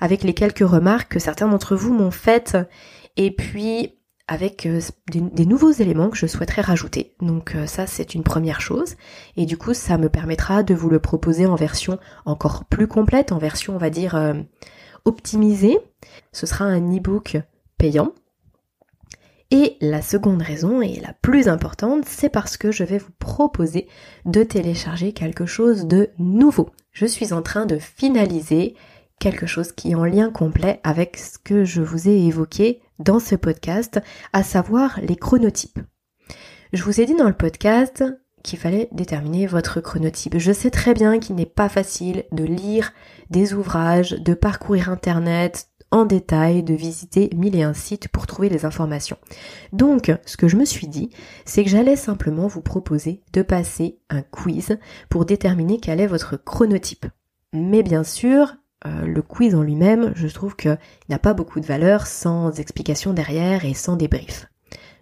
avec 0.00 0.22
les 0.22 0.32
quelques 0.32 0.60
remarques 0.60 1.10
que 1.10 1.18
certains 1.18 1.48
d'entre 1.48 1.74
vous 1.74 1.92
m'ont 1.92 2.12
faites 2.12 2.56
et 3.16 3.34
puis 3.34 3.96
avec 4.30 4.64
euh, 4.64 4.80
des, 5.10 5.44
nouveaux 5.44 5.72
éléments 5.72 6.08
que 6.08 6.16
je 6.16 6.26
souhaiterais 6.26 6.62
rajouter. 6.62 7.14
Donc 7.20 7.54
euh, 7.54 7.66
ça 7.66 7.86
c'est 7.86 8.14
une 8.14 8.22
première 8.22 8.62
chose 8.62 8.94
et 9.36 9.44
du 9.44 9.58
coup 9.58 9.74
ça 9.74 9.98
me 9.98 10.08
permettra 10.08 10.62
de 10.62 10.72
vous 10.72 10.88
le 10.88 11.00
proposer 11.00 11.44
en 11.46 11.56
version 11.56 11.98
encore 12.24 12.64
plus 12.64 12.86
complète, 12.86 13.32
en 13.32 13.38
version 13.38 13.74
on 13.74 13.78
va 13.78 13.90
dire 13.90 14.18
optimisée. 15.04 15.78
Ce 16.32 16.46
sera 16.46 16.64
un 16.64 16.96
e-book 16.96 17.38
payant 17.76 18.12
et 19.50 19.76
la 19.80 20.00
seconde 20.00 20.42
raison, 20.42 20.80
et 20.80 21.00
la 21.00 21.12
plus 21.12 21.48
importante, 21.48 22.04
c'est 22.06 22.28
parce 22.28 22.56
que 22.56 22.70
je 22.70 22.84
vais 22.84 22.98
vous 22.98 23.10
proposer 23.18 23.88
de 24.24 24.44
télécharger 24.44 25.12
quelque 25.12 25.44
chose 25.44 25.86
de 25.86 26.10
nouveau. 26.18 26.70
Je 26.92 27.06
suis 27.06 27.32
en 27.32 27.42
train 27.42 27.66
de 27.66 27.78
finaliser 27.78 28.76
quelque 29.18 29.46
chose 29.46 29.72
qui 29.72 29.90
est 29.90 29.96
en 29.96 30.04
lien 30.04 30.30
complet 30.30 30.80
avec 30.84 31.16
ce 31.16 31.36
que 31.38 31.64
je 31.64 31.82
vous 31.82 32.08
ai 32.08 32.26
évoqué 32.26 32.80
dans 33.00 33.18
ce 33.18 33.34
podcast, 33.34 34.00
à 34.32 34.42
savoir 34.42 35.00
les 35.02 35.16
chronotypes. 35.16 35.80
Je 36.72 36.84
vous 36.84 37.00
ai 37.00 37.06
dit 37.06 37.16
dans 37.16 37.26
le 37.28 37.36
podcast 37.36 38.04
qu'il 38.42 38.58
fallait 38.58 38.88
déterminer 38.92 39.46
votre 39.46 39.80
chronotype. 39.80 40.38
Je 40.38 40.52
sais 40.52 40.70
très 40.70 40.94
bien 40.94 41.18
qu'il 41.18 41.34
n'est 41.34 41.46
pas 41.46 41.68
facile 41.68 42.24
de 42.32 42.44
lire 42.44 42.92
des 43.28 43.54
ouvrages, 43.54 44.12
de 44.12 44.34
parcourir 44.34 44.88
Internet, 44.88 45.68
en 45.90 46.04
détail, 46.04 46.62
de 46.62 46.74
visiter 46.74 47.30
mille 47.34 47.56
et 47.56 47.64
un 47.64 47.74
sites 47.74 48.08
pour 48.08 48.26
trouver 48.26 48.48
les 48.48 48.64
informations. 48.64 49.18
Donc, 49.72 50.12
ce 50.24 50.36
que 50.36 50.46
je 50.46 50.56
me 50.56 50.64
suis 50.64 50.86
dit, 50.86 51.10
c'est 51.44 51.64
que 51.64 51.70
j'allais 51.70 51.96
simplement 51.96 52.46
vous 52.46 52.62
proposer 52.62 53.22
de 53.32 53.42
passer 53.42 53.98
un 54.08 54.22
quiz 54.22 54.78
pour 55.08 55.24
déterminer 55.24 55.78
quel 55.80 56.00
est 56.00 56.06
votre 56.06 56.36
chronotype. 56.36 57.06
Mais 57.52 57.82
bien 57.82 58.04
sûr, 58.04 58.54
euh, 58.86 59.06
le 59.06 59.22
quiz 59.22 59.54
en 59.54 59.62
lui-même, 59.62 60.12
je 60.14 60.26
trouve 60.28 60.56
qu'il 60.56 60.78
n'a 61.08 61.18
pas 61.18 61.34
beaucoup 61.34 61.60
de 61.60 61.66
valeur 61.66 62.06
sans 62.06 62.58
explication 62.58 63.12
derrière 63.12 63.64
et 63.64 63.74
sans 63.74 63.96
débrief. 63.96 64.48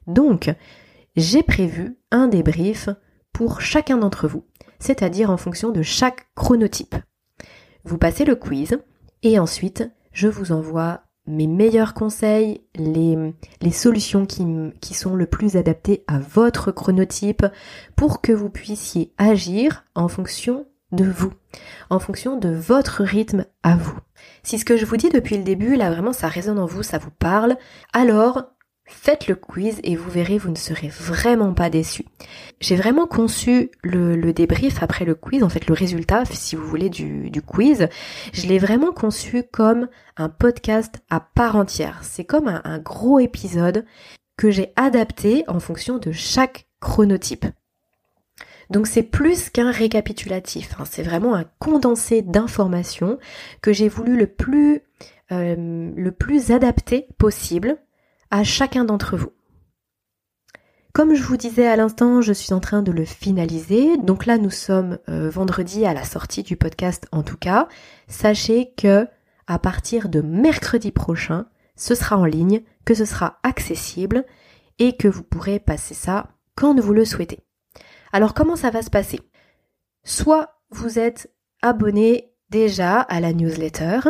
Donc, 0.06 0.52
j'ai 1.16 1.42
prévu 1.42 1.96
un 2.10 2.28
débrief 2.28 2.88
pour 3.32 3.60
chacun 3.60 3.98
d'entre 3.98 4.26
vous, 4.26 4.44
c'est-à-dire 4.78 5.30
en 5.30 5.36
fonction 5.36 5.70
de 5.70 5.82
chaque 5.82 6.28
chronotype. 6.34 6.96
Vous 7.84 7.98
passez 7.98 8.24
le 8.24 8.34
quiz 8.34 8.78
et 9.22 9.38
ensuite 9.38 9.88
je 10.12 10.28
vous 10.28 10.50
envoie 10.52 11.02
mes 11.26 11.46
meilleurs 11.46 11.94
conseils, 11.94 12.62
les, 12.74 13.34
les 13.60 13.70
solutions 13.70 14.26
qui, 14.26 14.46
qui 14.80 14.94
sont 14.94 15.14
le 15.14 15.26
plus 15.26 15.56
adaptées 15.56 16.02
à 16.06 16.18
votre 16.18 16.72
chronotype 16.72 17.46
pour 17.96 18.22
que 18.22 18.32
vous 18.32 18.50
puissiez 18.50 19.12
agir 19.18 19.84
en 19.94 20.08
fonction 20.08 20.66
de 20.92 21.04
vous, 21.04 21.32
en 21.90 21.98
fonction 21.98 22.38
de 22.38 22.48
votre 22.48 23.02
rythme 23.02 23.44
à 23.62 23.76
vous. 23.76 23.98
Si 24.42 24.58
ce 24.58 24.64
que 24.64 24.76
je 24.76 24.86
vous 24.86 24.96
dis 24.96 25.10
depuis 25.10 25.36
le 25.36 25.44
début, 25.44 25.76
là 25.76 25.90
vraiment 25.90 26.12
ça 26.12 26.28
résonne 26.28 26.58
en 26.58 26.66
vous, 26.66 26.82
ça 26.82 26.98
vous 26.98 27.10
parle, 27.10 27.56
alors 27.92 28.44
Faites 28.90 29.28
le 29.28 29.34
quiz 29.34 29.80
et 29.84 29.96
vous 29.96 30.10
verrez, 30.10 30.38
vous 30.38 30.48
ne 30.48 30.56
serez 30.56 30.88
vraiment 30.88 31.52
pas 31.52 31.68
déçus. 31.68 32.06
J'ai 32.58 32.74
vraiment 32.74 33.06
conçu 33.06 33.70
le, 33.82 34.32
débrief 34.32 34.82
après 34.82 35.04
le 35.04 35.14
quiz, 35.14 35.42
en 35.42 35.50
fait 35.50 35.66
le 35.66 35.74
résultat, 35.74 36.24
si 36.24 36.56
vous 36.56 36.66
voulez, 36.66 36.88
du, 36.88 37.30
quiz. 37.46 37.88
Je 38.32 38.46
l'ai 38.46 38.58
vraiment 38.58 38.92
conçu 38.92 39.42
comme 39.42 39.88
un 40.16 40.30
podcast 40.30 41.02
à 41.10 41.20
part 41.20 41.56
entière. 41.56 42.00
C'est 42.02 42.24
comme 42.24 42.48
un, 42.48 42.78
gros 42.78 43.18
épisode 43.18 43.84
que 44.38 44.50
j'ai 44.50 44.72
adapté 44.76 45.44
en 45.48 45.60
fonction 45.60 45.98
de 45.98 46.10
chaque 46.10 46.66
chronotype. 46.80 47.44
Donc 48.70 48.86
c'est 48.86 49.02
plus 49.02 49.50
qu'un 49.50 49.70
récapitulatif, 49.70 50.74
hein. 50.78 50.84
c'est 50.84 51.02
vraiment 51.02 51.34
un 51.34 51.44
condensé 51.58 52.22
d'informations 52.22 53.18
que 53.62 53.72
j'ai 53.72 53.88
voulu 53.88 54.16
le 54.16 54.26
plus, 54.26 54.82
euh, 55.32 55.90
le 55.96 56.12
plus 56.12 56.50
adapté 56.50 57.08
possible 57.16 57.78
à 58.30 58.44
chacun 58.44 58.84
d'entre 58.84 59.16
vous. 59.16 59.32
Comme 60.92 61.14
je 61.14 61.22
vous 61.22 61.36
disais 61.36 61.66
à 61.66 61.76
l'instant, 61.76 62.20
je 62.22 62.32
suis 62.32 62.52
en 62.52 62.60
train 62.60 62.82
de 62.82 62.90
le 62.90 63.04
finaliser. 63.04 63.96
Donc 63.98 64.26
là, 64.26 64.36
nous 64.36 64.50
sommes 64.50 64.98
euh, 65.08 65.30
vendredi 65.30 65.86
à 65.86 65.94
la 65.94 66.04
sortie 66.04 66.42
du 66.42 66.56
podcast 66.56 67.06
en 67.12 67.22
tout 67.22 67.36
cas. 67.36 67.68
Sachez 68.08 68.72
que 68.76 69.06
à 69.46 69.58
partir 69.58 70.08
de 70.08 70.20
mercredi 70.20 70.90
prochain, 70.90 71.46
ce 71.76 71.94
sera 71.94 72.18
en 72.18 72.24
ligne, 72.24 72.62
que 72.84 72.94
ce 72.94 73.04
sera 73.04 73.38
accessible 73.44 74.24
et 74.78 74.96
que 74.96 75.08
vous 75.08 75.22
pourrez 75.22 75.58
passer 75.58 75.94
ça 75.94 76.30
quand 76.54 76.78
vous 76.80 76.92
le 76.92 77.04
souhaitez. 77.04 77.47
Alors 78.12 78.34
comment 78.34 78.56
ça 78.56 78.70
va 78.70 78.82
se 78.82 78.90
passer? 78.90 79.20
Soit 80.04 80.60
vous 80.70 80.98
êtes 80.98 81.32
abonné 81.62 82.32
déjà 82.50 83.00
à 83.00 83.20
la 83.20 83.32
newsletter 83.32 84.00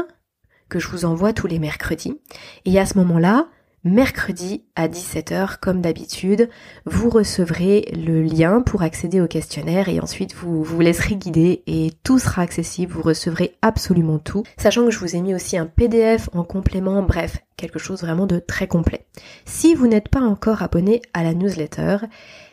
que 0.68 0.78
je 0.78 0.88
vous 0.88 1.04
envoie 1.04 1.32
tous 1.32 1.46
les 1.46 1.58
mercredis 1.58 2.20
et 2.64 2.78
à 2.78 2.86
ce 2.86 2.98
moment-là, 2.98 3.48
mercredi 3.88 4.62
à 4.76 4.88
17h 4.88 5.58
comme 5.60 5.80
d'habitude. 5.80 6.48
Vous 6.84 7.10
recevrez 7.10 7.92
le 7.92 8.22
lien 8.22 8.62
pour 8.62 8.82
accéder 8.82 9.20
au 9.20 9.26
questionnaire 9.26 9.88
et 9.88 10.00
ensuite 10.00 10.34
vous 10.34 10.62
vous 10.62 10.80
laisserez 10.80 11.16
guider 11.16 11.62
et 11.66 11.92
tout 12.04 12.18
sera 12.18 12.42
accessible, 12.42 12.92
vous 12.92 13.02
recevrez 13.02 13.56
absolument 13.62 14.18
tout. 14.18 14.44
Sachant 14.56 14.84
que 14.84 14.90
je 14.90 14.98
vous 14.98 15.16
ai 15.16 15.20
mis 15.20 15.34
aussi 15.34 15.56
un 15.56 15.66
PDF 15.66 16.28
en 16.32 16.44
complément, 16.44 17.02
bref, 17.02 17.38
quelque 17.56 17.78
chose 17.78 18.02
vraiment 18.02 18.26
de 18.26 18.38
très 18.38 18.68
complet. 18.68 19.06
Si 19.44 19.74
vous 19.74 19.86
n'êtes 19.86 20.08
pas 20.08 20.20
encore 20.20 20.62
abonné 20.62 21.02
à 21.12 21.22
la 21.22 21.34
newsletter, 21.34 21.98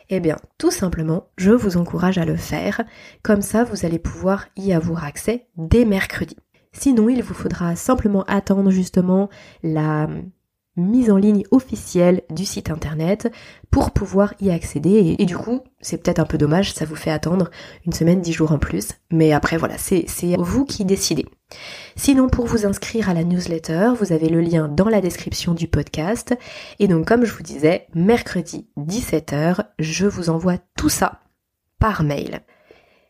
eh 0.08 0.20
bien, 0.20 0.36
tout 0.58 0.70
simplement, 0.70 1.28
je 1.36 1.50
vous 1.50 1.76
encourage 1.76 2.18
à 2.18 2.24
le 2.24 2.36
faire. 2.36 2.82
Comme 3.22 3.42
ça, 3.42 3.64
vous 3.64 3.84
allez 3.84 3.98
pouvoir 3.98 4.46
y 4.56 4.72
avoir 4.72 5.04
accès 5.04 5.46
dès 5.56 5.84
mercredi. 5.84 6.36
Sinon, 6.72 7.08
il 7.08 7.22
vous 7.22 7.34
faudra 7.34 7.74
simplement 7.74 8.24
attendre 8.24 8.70
justement 8.70 9.30
la 9.62 10.08
mise 10.76 11.10
en 11.10 11.16
ligne 11.16 11.44
officielle 11.50 12.22
du 12.30 12.44
site 12.44 12.70
internet 12.70 13.32
pour 13.70 13.90
pouvoir 13.90 14.34
y 14.40 14.50
accéder. 14.50 15.16
Et, 15.18 15.24
du 15.24 15.36
coup, 15.36 15.60
c'est 15.80 16.02
peut-être 16.02 16.18
un 16.18 16.24
peu 16.24 16.38
dommage, 16.38 16.72
ça 16.72 16.84
vous 16.84 16.96
fait 16.96 17.10
attendre 17.10 17.50
une 17.86 17.92
semaine, 17.92 18.20
dix 18.20 18.32
jours 18.32 18.52
en 18.52 18.58
plus. 18.58 18.88
Mais 19.10 19.32
après, 19.32 19.56
voilà, 19.56 19.78
c'est 19.78 20.06
vous 20.38 20.64
qui 20.64 20.84
décidez. 20.84 21.26
Sinon, 21.94 22.28
pour 22.28 22.46
vous 22.46 22.66
inscrire 22.66 23.08
à 23.08 23.14
la 23.14 23.24
newsletter, 23.24 23.92
vous 23.98 24.12
avez 24.12 24.28
le 24.28 24.40
lien 24.40 24.68
dans 24.68 24.88
la 24.88 25.00
description 25.00 25.54
du 25.54 25.68
podcast. 25.68 26.34
Et 26.78 26.88
donc, 26.88 27.06
comme 27.06 27.24
je 27.24 27.32
vous 27.32 27.42
disais, 27.42 27.86
mercredi 27.94 28.68
17h, 28.78 29.64
je 29.78 30.06
vous 30.06 30.30
envoie 30.30 30.58
tout 30.76 30.88
ça 30.88 31.20
par 31.78 32.02
mail. 32.02 32.42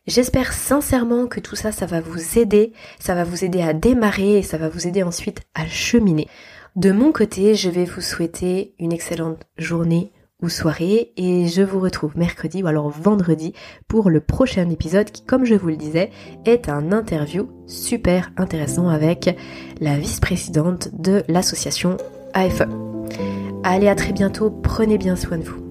J'espère 0.06 0.52
sincèrement 0.52 1.26
que 1.26 1.40
tout 1.40 1.56
ça, 1.56 1.72
ça 1.72 1.84
va 1.84 2.00
vous 2.00 2.38
aider, 2.38 2.72
ça 3.00 3.16
va 3.16 3.24
vous 3.24 3.44
aider 3.44 3.60
à 3.60 3.72
démarrer 3.72 4.38
et 4.38 4.42
ça 4.42 4.56
va 4.56 4.68
vous 4.68 4.86
aider 4.86 5.02
ensuite 5.02 5.40
à 5.54 5.66
cheminer. 5.66 6.28
De 6.76 6.92
mon 6.92 7.10
côté, 7.10 7.54
je 7.54 7.70
vais 7.70 7.86
vous 7.86 8.02
souhaiter 8.02 8.74
une 8.78 8.92
excellente 8.92 9.46
journée 9.56 10.12
ou 10.42 10.50
soirée 10.50 11.14
et 11.16 11.46
je 11.46 11.62
vous 11.62 11.80
retrouve 11.80 12.18
mercredi 12.18 12.62
ou 12.62 12.66
alors 12.66 12.90
vendredi 12.90 13.54
pour 13.88 14.10
le 14.10 14.20
prochain 14.20 14.68
épisode 14.68 15.10
qui, 15.10 15.24
comme 15.24 15.46
je 15.46 15.54
vous 15.54 15.68
le 15.68 15.76
disais, 15.76 16.10
est 16.44 16.68
un 16.68 16.92
interview 16.92 17.48
super 17.66 18.30
intéressant 18.36 18.90
avec 18.90 19.34
la 19.80 19.96
vice-présidente 19.96 20.90
de 20.92 21.22
l'association 21.28 21.96
AFE. 22.34 22.68
Allez, 23.64 23.88
à 23.88 23.94
très 23.94 24.12
bientôt, 24.12 24.50
prenez 24.50 24.98
bien 24.98 25.16
soin 25.16 25.38
de 25.38 25.44
vous. 25.44 25.65